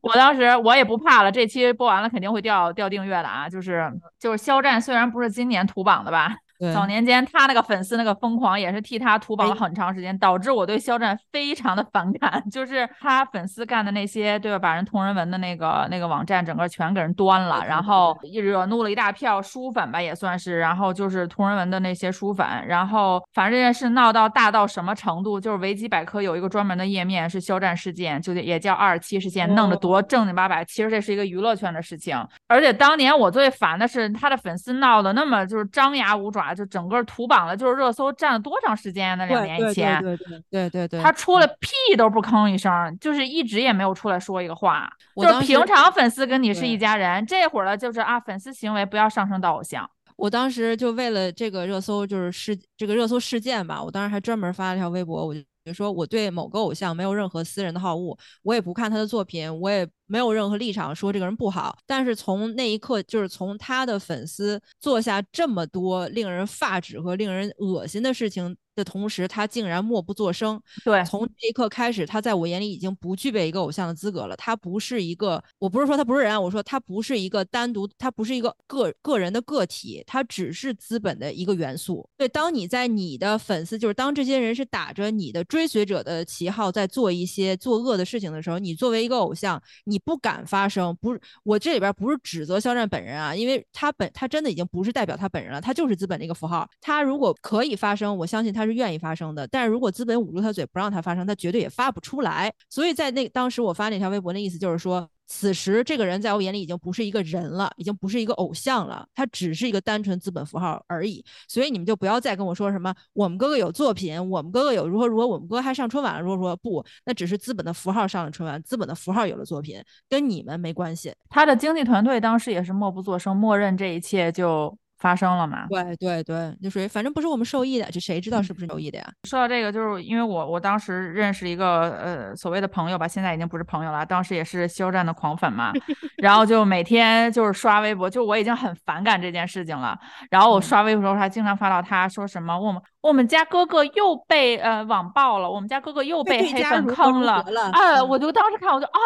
[0.00, 3.46] 我当时我也不怕了，这期播完了肯定会掉掉订阅的啊！
[3.48, 6.34] 就是就是肖战虽然不是今年土榜的吧，对
[6.72, 12.42] 早年间他那个粉丝那个疯狂，也是替他图榜了哎很长时间，导致我对肖战非常的反感。
[12.50, 14.58] 就是他粉丝干的那些，对吧？
[14.58, 20.58] 把人同人文的那个那个网站整个全给人端了，然后惹怒了一大票书粉吧，也算是。
[20.58, 30.64] 然后就是同人文的那些书粉，然后反正这件事闹到大到什么程度，就是维基百科有一个专门的页面是肖战事件，就也叫二十七事件，弄得哦多正经八百。
[30.64, 32.16] 其实这是一个娱乐圈的事情，
[32.48, 39.14] 而且当年我最烦的是他的粉丝闹得那么就是张牙舞爪，就整个图榜了，就是热搜占了多长时间呀？
[39.14, 44.90] 那两年以前，对对对对对对，他出了屁都不吭一声，就是一直也没有出来说一个话。
[45.16, 49.88] 就是平常粉丝跟你是一家人，这会儿了就是啊，粉丝行为不要上升到偶像。
[50.16, 61.76] 我当时就为了这个热搜，就是事这个热搜事件吧，我当时还专门发了条微博，我就比如说我对某个偶像没有任何私人的好恶，我也不看他的作品，我也没有任何立场说这个人不好。
[61.86, 70.60] 但是从那一刻，就是从他的粉丝做下这么多令人发指和令人恶心的事情的同时，他竟然默不作声。
[70.84, 74.36] 对，从这一刻开始，他在我眼里已经不具备一个偶像的资格了。
[74.36, 82.08] 他不是一个，我不是说他不是人啊，我说他不是一个单独，他不是一个个个人的个体，他只是资本的一个元素。
[82.16, 90.96] 对，当你在你的粉丝，就是当这些人是打着你的追随者的旗号在做一些作恶的事情的时候，你作为一个偶像，你不敢发声。
[91.00, 96.68] 不是，我这里边不是指责肖战本人啊，因为他本他真的已经不是代表他本人了，他就是资本的一个符号。
[96.80, 99.46] 他如果可以发声，我相信他是愿意发声的。
[99.48, 102.52] 但是如果资本捂住他嘴不让他发声，他绝对也发不出来。
[102.68, 111.24] 所以在那当时我发那条微博，那意思就是说，此时这个人在我眼里已经不是一个人了，已经不是一个偶像了，他只是一个单纯资本符号而已。
[111.48, 116.56] 所以你们就不要再跟我说什么我们哥哥有作品，我们哥哥有如何如何，我们哥还上春晚了，如何如何。
[116.56, 121.12] 不，那只是资本的符号上了春晚，资本的符号有了作品，跟你们没关系。
[121.28, 125.66] 他的经纪团队当时也是默不作声，默认这一切就发生了嘛。
[125.68, 129.12] 对对对，就属于反正不是我们受益的，这谁知道是不是受益的呀？
[129.24, 135.72] 说到这个，就是因为我我当时认识一个呃所谓的朋友吧，现在已经不是朋友了，当时也是肖战的狂粉嘛，
[136.18, 139.98] 然后就每天就是刷微博，就我已经很反感这件事情了。
[140.30, 147.94] 然后我嗯刷微博的时候，还经常发到他说什么我们我们家哥哥又被呃网暴了，我们家哥哥又被被黑粉坑了啊！
[147.96, 149.00] 嗯我就当时看我就啊，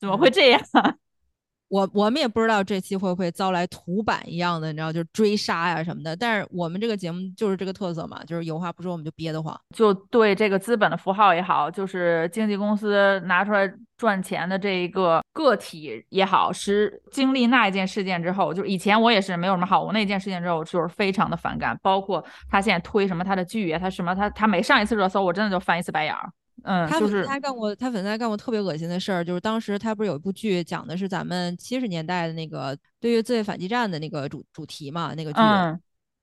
[0.00, 0.60] 怎么会这样？
[1.72, 6.14] 我我们也不知道这期会不会遭来土版一样的，你知道，就追杀呀什么的。
[6.14, 9.58] 但是我们这个节目就是这个特色嘛，就是有话不说我们就憋得慌。
[9.74, 26.30] 就对这个资本的符号也好，就是经纪公司拿出来赚钱的这一个个体也好，是经历那一件事件之后，就以前我也是没有什么好，我那件事件之后就是非常的反感，包括他现在推什么他的剧啊，他什么他他每上一次热搜，我真的就翻一次白眼儿。
[26.64, 35.40] 嗯，他粉丝就是还干过，他粉丝还干过特别恶心的事儿，就是当时他不是有一部剧讲的是咱们七十年代的那个对于自卫反击战的那个主主题嘛，那个剧。
[35.40, 35.66] 嗯，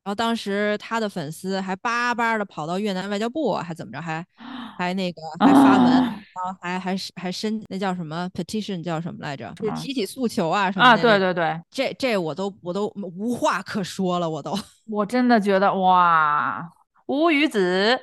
[0.04, 4.25] 然后当时他的粉丝还巴巴的跑到越南外交部，还怎么着，还
[4.78, 9.54] 还那个还发文，啊然后还还是还申那叫什么 petition 叫什么来着？
[9.58, 11.02] 就是啊提起诉求啊什么啊，的。
[11.02, 14.58] 对对对，这这我都我都无话可说了，我都。
[14.88, 16.65] 我真的觉得哇，
[17.08, 17.99] 无语子。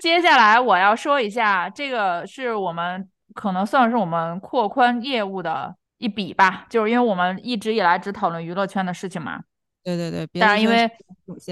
[0.00, 9.40] 接下来我要说一下，这个是我们可能算是我们扩宽业务的一笔吧，就是因为我们一直以来只讨论娱乐圈的事情嘛。
[9.84, 10.88] 对对对，别但是因为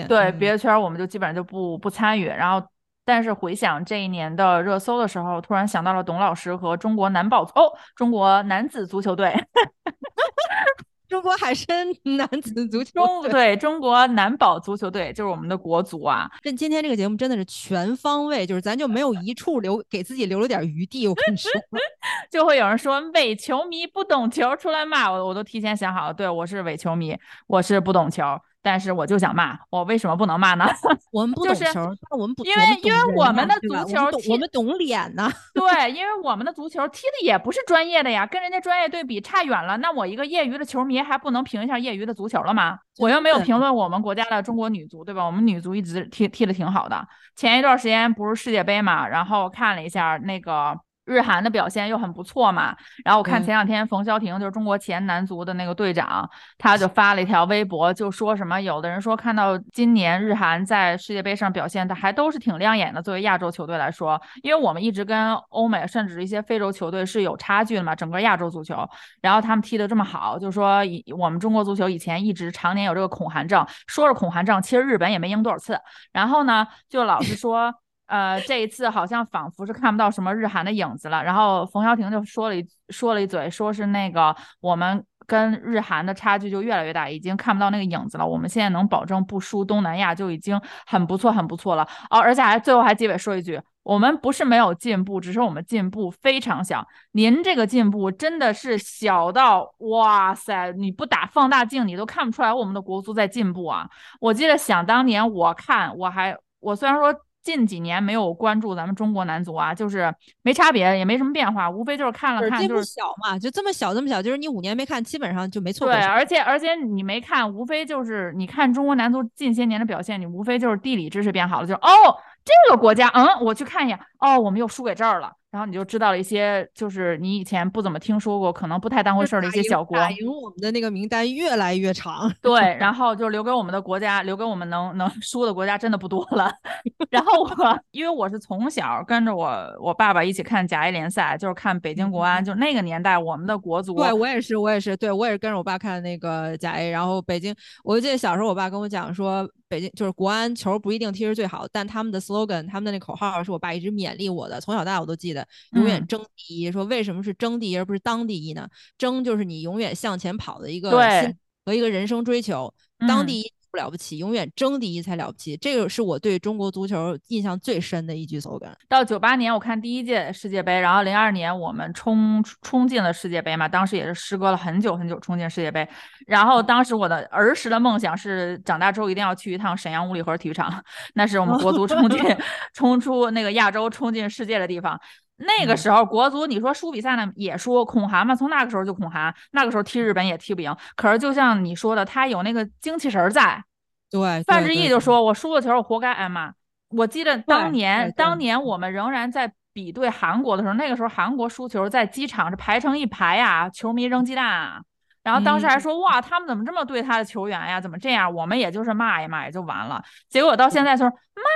[0.06, 0.38] 对嗯。
[0.38, 2.64] 别的圈儿我们就基本上就不不参与，然后
[3.04, 9.34] 但是回想这一年的热搜的时候，突然想到了董老师和中国男宝哦，中国男子足球队，
[11.10, 12.92] 中国海参男子足球队。
[12.92, 21.08] 中对中国男宝足球队就是我们的国足啊，这今天这个节目真的是全方位，就是咱就没有一处留给自己留了点余地。
[21.08, 21.50] 我跟你说，
[22.30, 27.18] 就会有人说伪球迷不懂球出来骂我，我都提前想好了，对我是伪球迷，
[27.48, 28.22] 我是不懂球，
[28.62, 30.66] 但是我就想骂，我为什么不能骂呢？
[31.12, 35.30] 我们不就是懂球，但我们不，因为因为我们的足球踢我们懂我们懂脸呢。
[35.54, 39.76] 对，因为我们的足球踢的也不是专业的呀，跟人家专业对比差远了。
[39.78, 42.78] 那我一个业余的球迷还不能评一下业余的足球了吗？
[42.98, 45.24] 我又没有评论我们国家的中国女足，对吧？
[45.24, 47.06] 我们女足一直踢踢的挺好的。
[47.36, 50.78] 前一段时间不是世界杯嘛，然后看了一下那个。
[51.10, 53.44] 日韩的表现又很不错嘛，然后我看嗯。
[53.44, 68.88] 前两天冯潇霆就是中国前男足的那个队长，他就发了一条微博，就说什么有的人说看到今年日韩在世界杯上表现的还都是挺亮眼的，作为亚洲球队来说，因为我们一直跟欧美甚至一些非洲球队是有差距的嘛，整个亚洲足球，
[69.20, 75.76] 然后他们踢得这么好，就说以我们中国足球以前一直常年有这个恐韩症，说是恐韩症，其实日本也没赢多少次，
[76.12, 77.74] 然后呢就老是说。
[78.10, 81.22] 呃，这一次好像仿佛是看不到什么日韩的影子了。
[81.22, 88.26] 然后冯潇霆就说了一说了一嘴，说是那个我们跟日韩的差距就越来越大，已经看不到那个影子了。
[88.26, 91.86] 我们现在能保证不输东南亚就已经很不错，很不错了。
[92.10, 96.84] 哦，而且还最后还结尾说一句，我们不是没有进步，只是我们进步非常小。
[97.12, 103.88] 您这个进步真的是小到哇塞，你不打放大镜你都看不出来我们的国足在进步啊！
[104.18, 107.14] 我记得想当年我看我还我虽然说。
[107.42, 115.86] 近几年没有关注咱们中国男足啊，就是没差别，也没什么变化，无非就是看了看，就是小嘛，就这么小这么小，就是你五年没看，基本上就没错。
[115.86, 125.32] 对，而且而且你没看，无非就是你看中国男足近些年的表现，你无非就是地理知识变好了，就是哦，这个国家，嗯，我去看一眼，哦，我们又输给这儿了。
[125.50, 129.98] 然后你就知道了一些，就是你以前不怎么听说过，可能不太当回事儿的一些小国。
[129.98, 132.32] 打赢我们的那个名单越来越长。
[132.40, 136.52] 对，然后就留给我们的国家，留给我们能能 输的国家真的不多了。
[137.10, 143.96] 然后我因为我是从小跟着我我爸爸一起看甲 A 联赛，就是看北京国安，就那个年代我们的国足。
[143.96, 146.90] 对我也是，我也是，对我也是跟着我爸看那个甲 A。
[146.90, 149.50] 然后北京，我就记得小时候我爸跟我讲说。
[149.70, 156.72] 北京就是国安球不一定踢是最好，但他们的 slogan，他们的那口号是我爸一直勉励我的，从小到大我都记得，永远争第一。
[156.72, 158.68] 说为什么是争第一而不是当第一呢？
[158.98, 160.90] 争就是你永远向前跑的一个
[161.22, 162.74] 心和一个人生追求，
[163.06, 163.52] 当第一。
[163.70, 165.56] 不了不起，永远争第一才了不起。
[165.56, 168.72] 这个是我对中国足球印象最深的一句 slogan。
[168.88, 175.88] 到九八年，我看第一届世界杯，然后零二年我们冲冲进了世界杯嘛，当时也是时隔了很久很久冲进世界杯。
[176.26, 180.82] 然后当时我的儿时的梦想是长大之后一定要去一趟沈阳五里河体育场，
[181.14, 182.20] 那是我们国足冲进
[182.74, 185.00] 冲出那个亚洲冲进世界的地方。
[185.40, 190.76] 那个时候国足，你说输比赛呢也输，恐韩嘛，从那个时候就恐韩，那个时候踢日本也踢不赢。
[190.96, 193.64] 可是就像你说的，他有那个精气神在。
[194.10, 196.52] 对，范志毅就说：“我输了球，我活该挨骂。”
[196.90, 204.80] 我记得当年，当年我们仍然在比对韩国的时候，那个时候韩国输球在机场是排成一排呀，球迷扔鸡蛋啊。
[205.22, 207.80] 然后当时还说：“哇，他们怎么这么对他的球员呀？
[207.80, 210.02] 怎么这样？”我们也就是骂一骂也就完了。
[210.28, 211.12] 结果到现在就是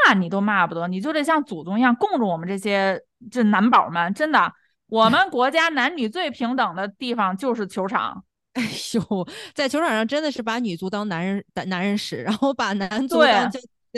[0.07, 3.01] 骂你都骂不得，你就得像祖宗一样供着我们这些。
[3.31, 4.53] 这男宝们真的，
[4.87, 8.25] 我们 国家男女最平等的地方就是球场。
[8.55, 8.63] 哎
[8.95, 13.51] 呦，在球场上真的是把女足当男人男男人使，然后把男足当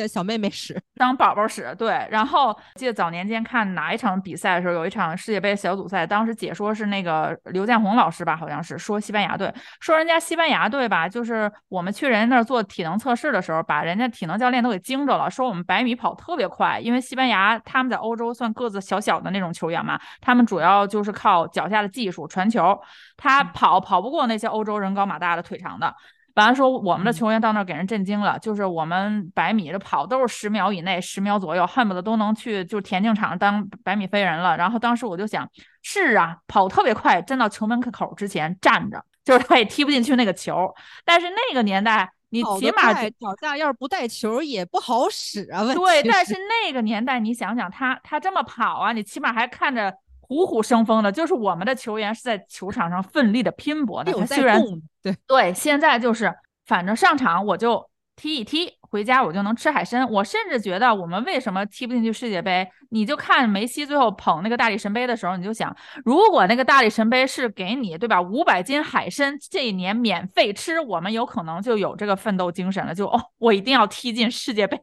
[0.05, 1.73] 小妹妹使，当宝宝使。
[1.79, 22.77] 对，然后记得早年间看哪一场比赛的时候，有一场世界杯小组赛，当时解说是那个刘建宏老师吧，好像是说西班牙队，说人家西班牙队吧，就是我们去人家那儿做体能测试的时候，把人家体能教练都给惊着了，说我们百米跑特别快，因为西班牙他们在欧洲算个子小小的那种球员嘛，他们主要就是靠脚下的技术传球，
[23.17, 25.95] 他跑跑不过那些欧洲人高马大的腿长的。
[26.37, 34.55] 完了说，我们的球员到那儿给人震惊了，就是我们百米的跑都是十秒以内，十秒左右，恨不得都能去就田径场当百米飞人了。
[34.57, 35.49] 然后当时我就想，
[35.83, 40.73] 是啊，跑特别快，站到球门口之前站着， 就是他也踢不进去那个球。
[41.07, 45.65] 但是那个年代，你起码脚下要是不带球也不好使啊。
[45.73, 49.95] 对，但是那个年代，你想想他他这么跑啊，你起码还看着。
[50.29, 54.27] 虎虎生风的，就是我们的球员是在球场上奋力的拼搏的。
[54.27, 54.61] 虽然
[55.03, 56.35] 对对，现在就是
[56.65, 58.73] 反正上场我就踢一踢。
[58.89, 62.67] 回家我就能吃海参，我甚至觉得我们为什么踢不进去世界杯？
[62.91, 65.75] 你就看梅西最后捧那个大力神杯的时候，你就想，
[66.05, 68.23] 如果那个大力神杯是给你，对吧？
[68.23, 74.79] 五百斤海参这一年免费吃，我们有可能就有这个奋斗精神了，就哦，我一定要踢进世界杯，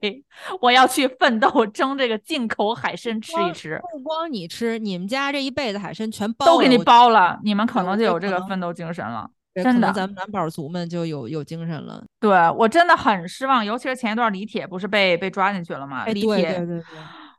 [0.61, 3.79] 我要去奋斗争这个进口海参吃一吃。
[3.93, 9.29] 不光你吃，你们家这一辈子海参全包都给你包了，你们可能就有这个奋斗精神了。
[9.55, 12.03] 真的，咱们男宝族们就有有精神了。
[12.19, 16.05] 对我真的很失望，尤其是前一段李铁不是被被抓进去了吗？
[16.07, 16.83] 李铁，对对对。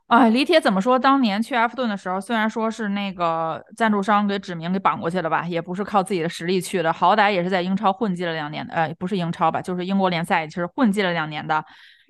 [0.07, 0.99] 哎，李铁怎么说？
[0.99, 11.65] 当年去埃弗顿的时候，虽然说是那个赞助商给指名给绑过去了吧，也不是靠自己的实力去的，好歹也是在英超混迹了两年的，呃，不是英超吧，就是英国联赛，其实混迹了两年的。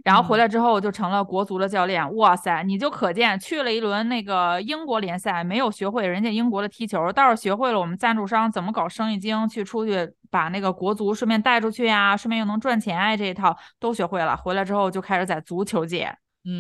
[0.06, 14.38] 然后回来之后就成了国足的教练，哇塞，你就可见去了一轮那个英国联赛，没有学会人家英国的踢球，倒是学会了我们赞助商怎么搞生意经，去出去把那个国足顺便带出去呀，顺便又能赚钱啊，这一套都学会了。
[14.38, 16.16] 回来之后就开始在足球界。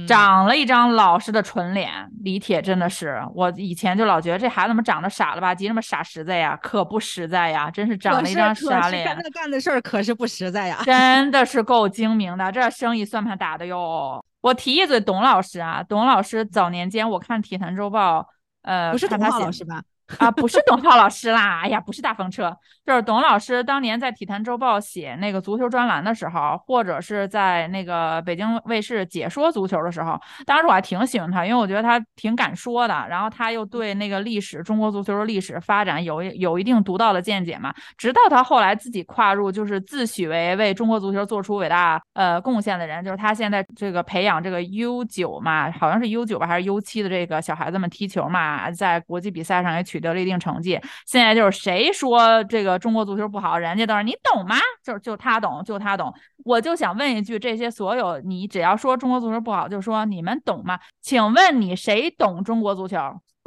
[0.08, 1.92] 长了一张老实的纯脸，
[2.24, 9.06] 李铁真的是，我以前就老觉得这孩子怎么长得傻了吧唧，那么傻实在呀，可不实在呀，真是长了一张傻脸。
[9.06, 14.24] 干干的事儿可是不实在呀， 真的是够精明的，这生意算盘打的哟。
[14.42, 18.22] 我提一嘴，董老师啊，董老师早年间我看《体坛周报》，
[18.64, 19.82] 呃，不是董老师吧？
[20.20, 30.16] 啊，不是董浩老师啦，哎呀，不是大风车，就是董老师当年在《体坛周报》写那个足球专栏的时候，或者是在那个北京卫视解说足球的时候，
[30.46, 37.74] 当时我还挺喜欢他，因为我觉得他挺敢说的，然后他又对那个历史、中国足球的历史发展有有一定独到的见解嘛。
[37.98, 49.95] 直到他后来自己跨入，就是自诩为为中国足球做出伟大呃贡献的人，就是他现在这个培养这个 U 九嘛，好像是 U 九吧，还是 U 七的这个小孩子们踢球嘛，在国际比赛上也取。
[49.96, 54.58] 取得了一定成绩，现在就是谁说这个中国足球不好，人家都是你懂吗？
[54.84, 56.14] 就就他懂，就他懂。
[56.44, 60.78] 我就想问一句，这些所有你只要说中国足球不好，就说你们懂吗？
[61.02, 62.98] 请问你谁懂中国足球？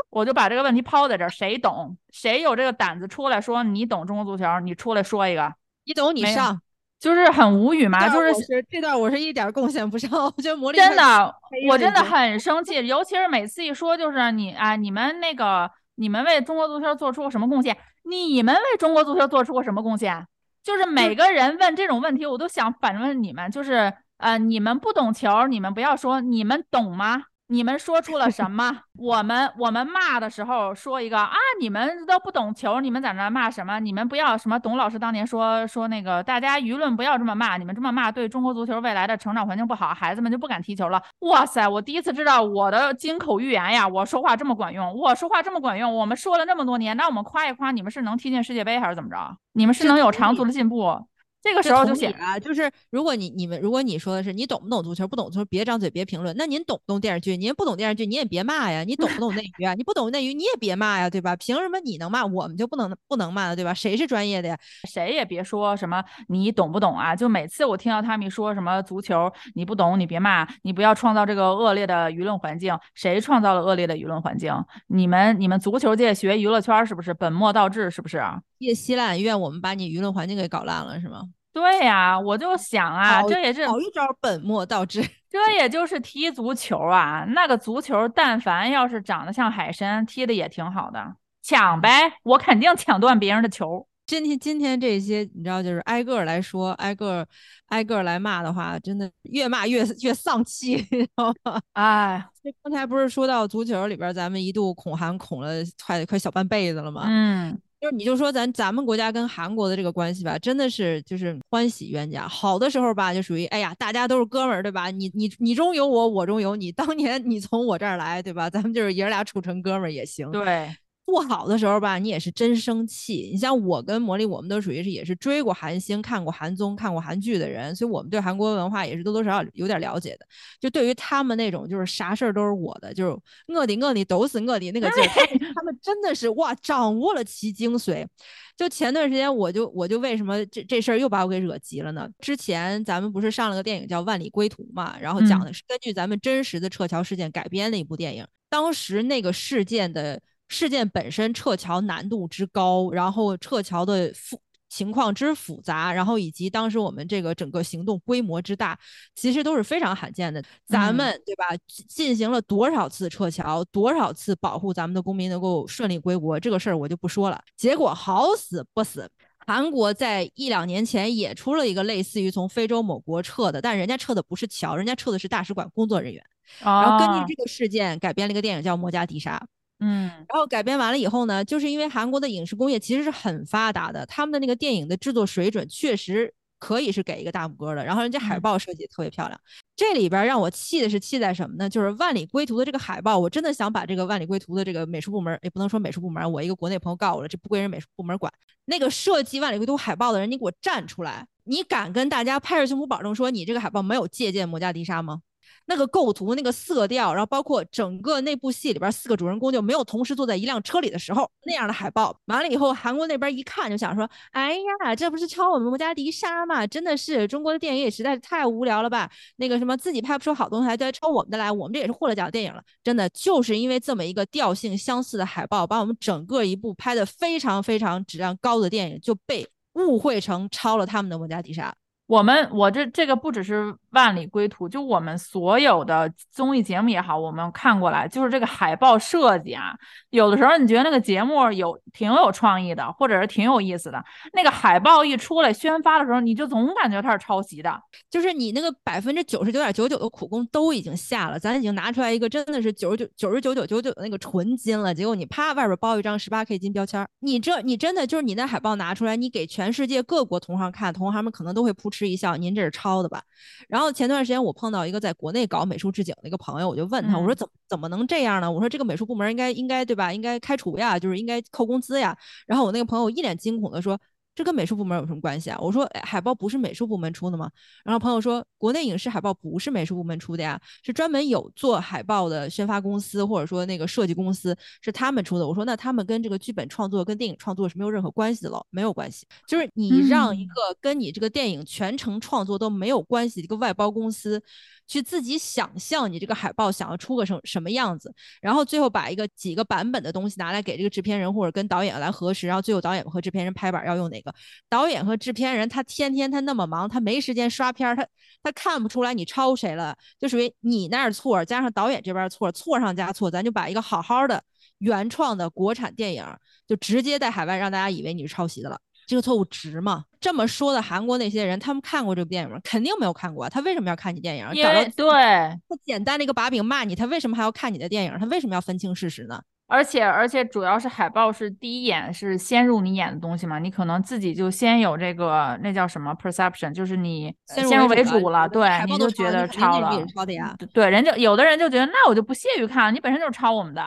[0.08, 1.94] 我就把这个问题抛在这儿，谁懂？
[2.10, 4.58] 谁有这个胆子出来说你懂中国足球？
[4.60, 5.52] 你出来说一个，
[5.84, 6.58] 你懂你上，
[6.98, 8.08] 就是很无语嘛。
[8.08, 8.32] 就是
[8.70, 11.34] 这段我是一点贡献不上， 我觉得魔力真的，
[11.68, 15.70] 我真的很生气，尤其是每次一说就是你啊，你们那个。
[15.98, 17.76] 你们为中国足球做出过什么贡献？
[18.04, 20.26] 你们为中国足球做出过什么贡献？
[20.62, 27.24] 就是每个人问这种问题，我都想反问你们，就是呃，你们不懂球，你们不要说，你们懂吗？
[27.50, 28.82] 你们说出了什 么？
[28.98, 33.80] 我们我们骂的时候说一个啊，你们都不懂球，你们在那骂什么？
[33.80, 34.58] 你们不要什么？
[34.58, 41.02] 董老师当年说说那个，大家舆论不要这么骂，你们这么骂对中国足球未来的成长环境不好，孩子们就不敢踢球了。
[41.20, 45.94] 哇塞，我第一次知道我的金口玉言呀，我说话这么管用，我说话这么管用。
[45.96, 49.36] 我们说了那么多年，那我们夸一夸你们是能踢进世界杯还是怎么着？
[49.54, 51.06] 你们是能有长足的进步？
[51.40, 56.34] 这个时候就写啊，就是如果你你们如果你说的是你懂不懂足球，不懂足球别张嘴别评论。
[56.36, 57.36] 那您懂不懂电视剧？
[57.36, 58.82] 您不懂电视剧你也别骂呀。
[58.82, 59.72] 你懂不懂内娱啊？
[59.74, 61.36] 你不懂内娱你也别骂呀，对吧？
[61.36, 63.54] 凭什么你能骂我们就不能不能骂了？
[63.54, 63.72] 对吧？
[63.72, 64.58] 谁是专业的呀？
[64.88, 67.14] 谁也别说什么你懂不懂啊？
[67.14, 72.76] 就每次我听到他们说什么足球你不懂你别骂，你不要创造这个恶劣的舆论环境。
[72.94, 74.52] 谁创造了恶劣的舆论环境？
[74.88, 77.90] 你们你们足球界学娱乐圈是不是本末倒置？
[77.90, 78.40] 是不是啊？
[78.58, 81.27] 越稀烂怨我们把你舆论环境给搞烂了是吗？
[81.52, 85.02] 对呀，我就想啊，这也是好一招本末倒置。
[85.28, 91.16] 这也就是踢足球啊，那个足球，但凡要是长得像海参，踢的也挺好的。
[91.42, 93.86] 抢呗，我肯定抢断别人的球。
[94.06, 97.26] 今天今天这些，你知道，就是挨个来说，挨个
[97.66, 101.60] 挨个来骂的话，真的越骂越越丧气， 你知道吗？
[101.74, 102.24] 哎，
[102.62, 105.52] 刚才不是说到足球里边，咱们一度恐韩恐了
[105.84, 107.04] 快快小半辈子了吗？
[107.06, 107.60] 嗯。
[107.80, 112.26] 就是你就说咱咱们国家跟韩国的这个关系吧，真的是就是欢喜冤家。
[112.26, 114.90] 好的时候吧，就属于哎呀，大家都是哥们儿，对吧？
[114.90, 116.72] 你你你中有我，我中有你。
[116.72, 118.50] 当年你从我这儿来，对吧？
[118.50, 120.30] 咱们就是爷俩处成哥们儿也行。
[120.32, 120.74] 对。
[121.08, 123.30] 不好的时候吧，你也是真生气。
[123.32, 130.26] 你像我跟魔力，我们都属于是也是追过韩星、看过韩综、看过韩剧的人，所以我们对韩国文化也是多多少少有点了解的。
[130.60, 133.10] 就对于他们那种就是啥事儿都是我的，就是
[133.46, 138.06] 我的我的都是我的那个劲儿，他们 真的是哇，掌握了其精髓。
[138.54, 142.06] 就前段时间，我就我就为什么这这事儿又把我给惹急了呢？
[142.20, 148.26] 之前咱们不是上了个电影叫《万里归途》嘛，然后讲的是根据咱们真实的撤侨事件改编的一部电影。
[148.50, 150.20] 当时那个事件的。
[150.48, 154.40] 事件本身撤侨难度之高，然后撤侨的复
[154.70, 158.78] 情况之复杂，然后以及当时我们这个整个行动规模之大，
[159.14, 160.42] 其实都是非常罕见的。
[160.66, 161.44] 咱们对吧？
[161.88, 167.40] 进行了多少次撤侨，多少次保护咱们的公民能够顺利归国，这个事儿我就不说了。
[167.56, 169.10] 结果好死不死，
[169.46, 176.22] 韩国在一两年前也出了一个类似于从非洲某国撤的，但人家撤的不是侨，人家撤的是大使馆工作人员。
[176.60, 179.38] 然后根据这个事件改编了一个电影叫《莫加迪沙》。
[179.80, 187.84] 嗯，然后改编完了以后呢，就是因为韩国的影视工业其实是很发达的，他们的那个电影的制作水准确实可以是给一个大拇哥的。
[187.84, 189.40] 然后人家海报设计特别漂亮，
[189.76, 191.70] 这里边让我气的是气在什么呢？
[191.70, 198.32] 就是《万里归途》的这个海报，我真的想把这个《万里归途》的这个美术部门，也不能说美术部门，我一个国内朋友告我了，这不归人美术部门管。
[198.64, 205.20] 那个设计《万里归途》海报的人，你给我站出来，你敢跟大家拍着胸脯保证说你这个海报没有借鉴《摩加迪沙》吗？
[205.68, 216.66] 那个构图、那个色调，然后包括整个那部戏里边四个主人公就没有同时坐在一辆车里的时候，那样的海报完了以后，韩国那边一看就想说：“哎呀，这不是抄我们摩加迪沙吗？
[216.66, 219.10] 真的是中国的电影也实在是太无聊了吧？
[219.36, 222.62] 那个什么自己拍不出好东西还在抄我们的来，我们这也是获了奖电影了。
[222.82, 231.74] 真的就是因为这么一个调性相似的海报，把我们整个一部拍的非常非常质量高的电影就被误会成抄了他们的摩加迪沙。”
[232.08, 239.76] 我们我这这个不只是万里归途，就我们所有的综艺节目也好，我们看过来就是这个海报设计啊，
[240.08, 244.02] 有的时候你觉得那个节目有挺有创意的，或者是挺有意思的，
[244.32, 247.78] 那个海报一出来宣发的时候，你就总感觉它是抄袭的，
[248.10, 263.22] 就是你那个百分之九十九点九九的苦功都已经下了，咱已经拿出来一个真的是九十九九十九九九九的那个纯金了，结果你啪外边包一张十八 K 金标签，你这你真的就是你那海报拿出来，你给全世界各国同行看，同行们可能都会扑哧一笑，您这是抄的吧？
[263.66, 268.52] 然后前段时间我碰到一个在国内搞美术置景的一个朋友，我就问他，我说怎么怎么能这样呢？
[268.52, 270.12] 我说这个美术部门应该应该对吧？
[270.12, 272.14] 应该开除呀，就是应该扣工资呀。
[272.46, 273.98] 然后我那个朋友一脸惊恐的说。
[274.38, 275.58] 这跟美术部门有什么关系啊？
[275.60, 277.50] 我说海报不是美术部门出的吗？
[277.84, 285.48] 然后朋友说，国内影视海报不是美术部门出的呀，是专门有做海报的宣发公司或者说那个设计公司是他们出的。
[285.48, 289.26] 我说那他们跟这个剧本创作跟电影创作是没有任何关系的了，没有关系。
[289.48, 294.40] 就是你让一个跟你这个电影全程创作都没有关系的一个外包公司。
[294.88, 304.34] 去自己想象你这个海报想要出个什什么样子，然后最后把一个几个版本的东西拿来给这个制片人或者跟导演来核实，然后最后导演和制片人拍板要用哪个。
[304.68, 308.06] 导演和制片人他天天他那么忙，他没时间刷片儿，他
[308.42, 314.42] 他看不出来你抄谁了，就属于你那儿错加上导演这边错，错上加错，咱就把一个好好的
[314.78, 316.24] 原创的国产电影
[316.66, 318.80] 就直接在海外让大家以为你是抄袭的了。
[319.08, 320.04] 这个错误值吗？
[320.20, 322.58] 这么说的韩国那些人，他们看过这部电影吗？
[322.62, 323.48] 肯定没有看过。
[323.48, 324.46] 他为什么要看你电影？
[324.52, 328.14] 因为对，他简单的一个把柄骂你，他为什么还要看你的电影？
[328.20, 329.40] 他为什么要分清事实呢？
[329.66, 340.06] 而且而且主要是海报是第一眼是先入你眼的东西嘛，你可能自己就先有这个那叫什么 perception，就是你先入为主了，对，你就觉得抄了。
[340.14, 340.54] 抄的呀？
[340.74, 343.82] 对，人家有的人就觉得那我就不屑于看，你本身就是抄我们的。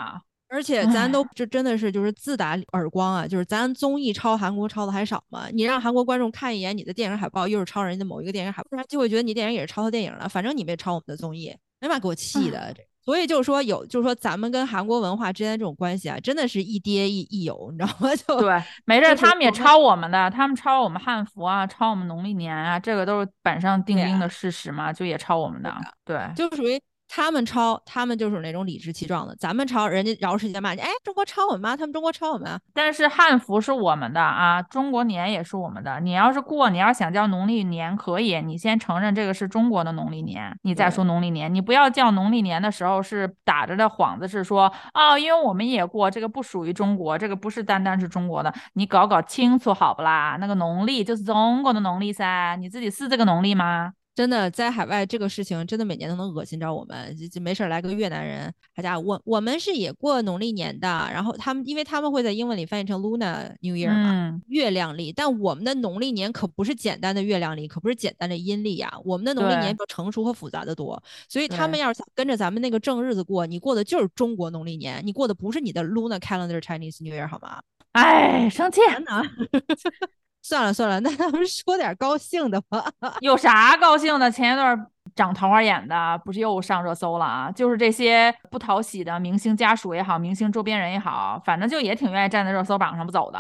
[0.52, 3.26] 而且咱都这真的是就是自打耳光啊！
[3.26, 5.48] 就是咱综艺抄韩国抄的还少吗？
[5.54, 10.28] 你让韩国观众看一眼你的电影海报，又是抄人家某一个电影海报，他就会觉得你电影也是抄他电影了。
[10.28, 12.76] 反正你没抄我们的综艺，哎妈给我气的！
[13.04, 18.14] 所以就是说有，就是说咱们跟韩国文化之间这种关系啊，真的是一爹一一友，你知道吗？
[18.28, 25.74] 就对，没事，他们也抄我们的，他们抄我们汉服啊，抄我们农历年啊，这个都是板上钉钉的事实嘛，就也抄我们的，
[26.04, 26.78] 对，就属于。
[27.14, 29.36] 他们抄，他们就是那种理直气壮的。
[29.36, 31.76] 咱们抄，人家饶世界骂你，哎，中国抄我们吗？
[31.76, 32.58] 他们中国抄我们。
[32.74, 36.00] 但是汉服是我们的啊，中国年也是我们的。
[36.00, 41.54] 你要是过，你要想叫农历年可以，你先承认这个是中国的农历年，你再说农历年。
[41.54, 50.38] 你不要叫农历年的时候是打着的幌子是说，哦，因为我们也过，这个不属于中国，这个不是单单是中国的，你搞搞清楚好不啦？
[50.40, 53.92] 那个农历就是中国的农历噻，你自己是这个农历吗？
[54.22, 57.18] 真的在海外这个事情，真的每年都能恶心着我们。
[57.18, 65.12] 就就没事来个越南人，好家伙我我们是也过农历年的，然后他们因为他们会在英文里翻译成 Luna New Year 嘛，月亮历。
[65.12, 68.94] 但我们的农历年可不是简单的月亮历，可不是简单的阴历呀。
[69.04, 71.02] 我们的农历年比成熟和复杂的多。
[71.28, 77.60] 所以他们要是想跟着咱们那个正日子过，你过的就是中国农历年，你过的不是你的 Luna Calendar Chinese New Year 好吗？
[77.94, 79.24] 哎，生气呢。
[80.42, 82.84] 算了算了， 那咱们说点高兴的吧。
[83.22, 84.30] 有啥高兴的？
[84.32, 87.52] 前一段长桃花眼的不是又上热搜了啊？
[87.52, 93.40] 就是这些不讨喜的明星家属也好，明星周边人也好，反正就也挺愿意站在热搜榜上不走的。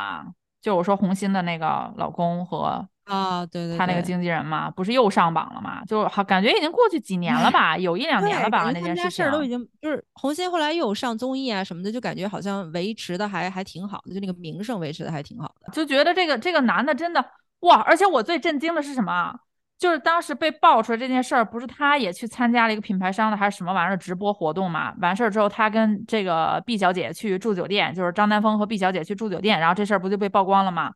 [0.62, 2.88] 就我说红心的那个老公和。
[3.12, 5.84] 啊，对对，他那个经纪人嘛，不是又上榜了嘛？
[5.84, 15.74] 就好感觉已经过去几年了吧，有一两年了吧，那件事情都已经就是红心后来又有上综艺啊什么的，就感觉好像维持的还还挺好的，就那个名声维持的还挺好的。
[15.74, 17.24] 就觉得这个这个男的真的
[17.62, 17.82] 哇！
[17.82, 19.36] 而且我最震惊的是什么？
[19.78, 24.94] 就是当时被爆出来这件事儿，不是他也去参加了一个品牌商的还是什么玩意儿直播活动嘛？
[25.02, 30.92] 完事儿之后，他跟这个 B 小姐去住酒店，就是张丹峰和 B 小姐去住酒店，然后这事儿不就被曝光了吗？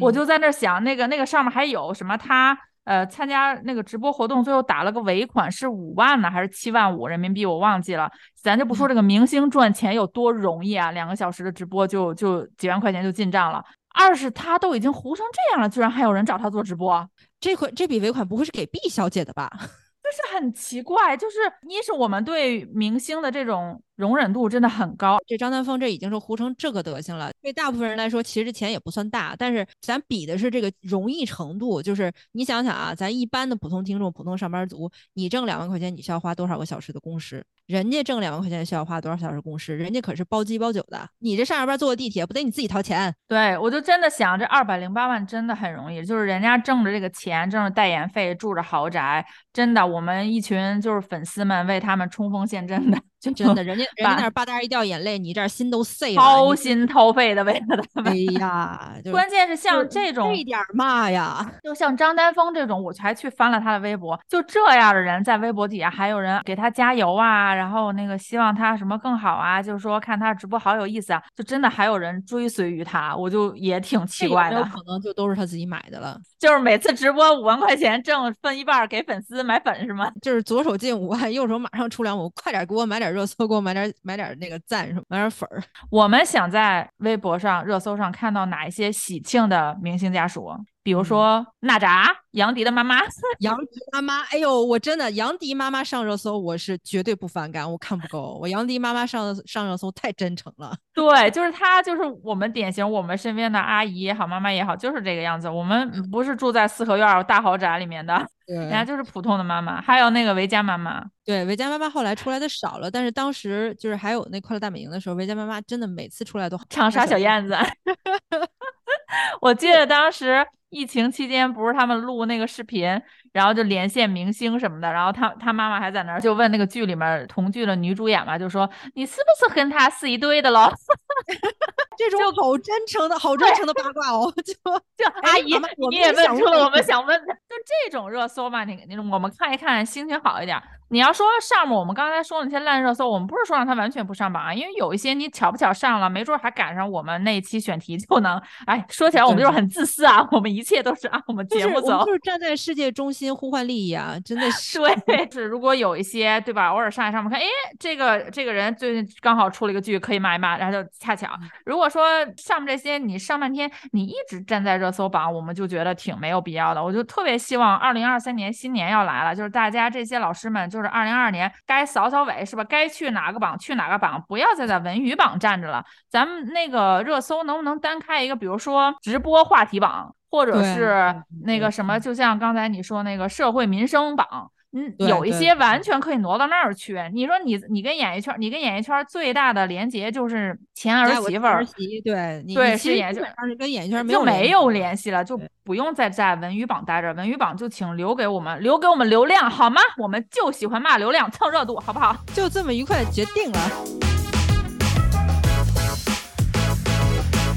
[0.00, 2.16] 我就在那想，那个那个上面还有什么？
[2.16, 7.44] 他呃参加那个直播活动，最后打了个尾款是五万呢，还是七万五人民币？
[7.44, 8.10] 我忘记了。
[8.34, 13.64] 咱就不说这个明星赚钱有多容易啊，两个小时的直播就就几万块钱就进账了。
[13.92, 17.08] 二是他都已经糊成这样了，居然还有人找他做直播，
[17.40, 19.50] 这款这笔尾款不会是给 B 小姐的吧？
[19.58, 21.38] 就是很奇怪，就是
[21.68, 23.82] 一是我们对明星的这种。
[23.96, 27.30] 容忍度真的很高，这张丹峰这已经是糊成这个德行了。
[27.42, 31.82] 对大部分人来说，其实这钱也不算大，但是咱比的是这个容易程度。
[31.82, 37.44] 就是你想想啊，咱一般的普通听众、普通上班族，你挣两万块钱，你需要花多少个小时的工时？
[37.66, 39.76] 人家挣两万块钱需要花多少小时工时？
[39.76, 43.12] 人家可是包机包酒的，你这上下班坐个地铁不得你自己掏钱？
[43.26, 52.98] 对我就真的想，这二百零八万真的很容易，就是人家挣着这个钱，挣着代言费，住着豪宅，真的，我们一群就是粉丝们为他们冲锋陷阵的。
[53.34, 58.12] 就真的， 人家人家那儿吧嗒一掉眼泪，你这儿心都碎了，掏心掏肺的为了他们。
[58.12, 74.58] 哎呀，就关键是像这种这点儿嘛呀，就像张丹峰这种，我还去翻了他的微博，就这样的人在微博底下还有人给他加油啊，然后那个希望他什么更好啊，就是说看他直播好有意思啊，就真的还有人追随于他，我就也挺奇怪的。
[74.58, 76.18] 有可能就都是他自己买的了？
[76.38, 80.10] 就是每次直播五万块钱挣分一半儿给粉丝买粉是吗？
[80.22, 85.62] 就是左手进五万，右手马上出两五，快点给我买点热搜，给我买点买点那个赞，什么买点粉儿。
[85.90, 90.52] 我们想在微博上、热搜上看到哪一些喜庆的明星家属，
[90.86, 93.00] 比如说娜扎、杨迪的妈妈。
[93.40, 98.38] 杨迪妈妈，哎呦，我真的杨迪妈妈上热搜，我是绝对不反感，我看不够。
[98.40, 105.50] 我杨迪妈妈上上热搜太真诚了， 对，就是她，就是我们典型，我们身边的阿姨也好，妈妈也好，就是这个样子。
[105.50, 109.80] 我们不是住在四合院儿大豪宅里面的，人家就是普通的妈妈。
[109.80, 117.56] 还有那个维嘉妈妈，对，维嘉妈妈后来出来的少了，但是当时就是还有那快乐大本营的时候，维嘉妈妈真的每次出来都长沙小燕子。
[119.40, 122.84] 我记得当时疫情期间，不是他们录那个视频，
[123.32, 130.70] 然后就连线明星什么的，然后他他妈妈还在那儿就问那个剧里面同剧的女主演嘛，就说你是不是跟他是一对的喽？
[131.96, 140.60] 这种好真诚的好真诚的八卦哦， 就就哎阿姨妈妈，我你也问出了我们想问的，就这种热搜嘛，你你我们看一看，心情好一点。
[140.88, 148.40] 你要说上面我们刚才说的那些烂热搜，我们不是说让它完全不上榜啊，因为有一些你巧不巧上了，没准还赶上我们那一期选题就能。
[148.66, 152.12] 哎，说起来我们就是很自私啊，我们一切都是按我们节目走就。
[152.12, 154.78] 是站在世界中心呼唤利益啊，真的是。
[155.04, 157.46] 对，是如果有一些对吧，偶尔上一上面看，哎，
[157.80, 161.28] 这个这个人最近刚好出了一个剧，可以骂一骂，然后就恰巧。
[161.64, 162.04] 如果说
[162.36, 166.82] 上面这些你上半天你一直站在热搜榜，我们就觉得挺没有必要的。
[166.82, 172.64] 我就特别希望二零二三年新年要来了，就是大家这些老师们，就是二零二二年该扫扫尾是吧？
[172.64, 175.84] 该去哪个榜去哪个榜，不要再在文娱榜站着了。
[176.10, 184.50] 咱们那个热搜能不能单开一个，比如说直播话题榜，或者是那个什么，就像刚才你说那个社会民生榜。
[184.78, 187.00] 嗯，有一些完全可以挪到那儿去。
[187.14, 191.64] 你说你你跟演艺圈，你跟演艺圈最大的连接就是前儿媳妇儿
[192.04, 197.14] 对其实是演艺圈是跟演艺圈没就没有有联系了联系了，就不用再在文娱榜待着。
[197.14, 199.80] 文娱榜就请留给我们，留给我们流量好吗？
[199.96, 202.14] 我们就喜欢骂流量蹭热度，好不好？
[202.34, 203.58] 就这么愉快的决定了。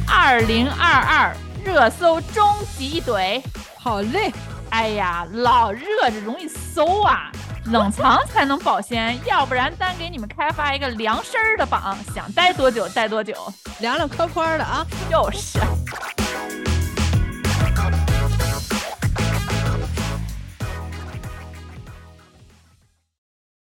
[0.07, 2.45] 二零二二热搜终
[2.77, 3.41] 极怼，
[3.77, 4.31] 好嘞，
[4.71, 7.31] 哎呀，老热着容易馊啊，
[7.65, 13.33] 冷藏才能保鲜，要不然单给你们开发一个凉身儿的榜，想待多久待多久。
[13.79, 14.85] 凉凉快快的啊。
[15.09, 15.59] 就是。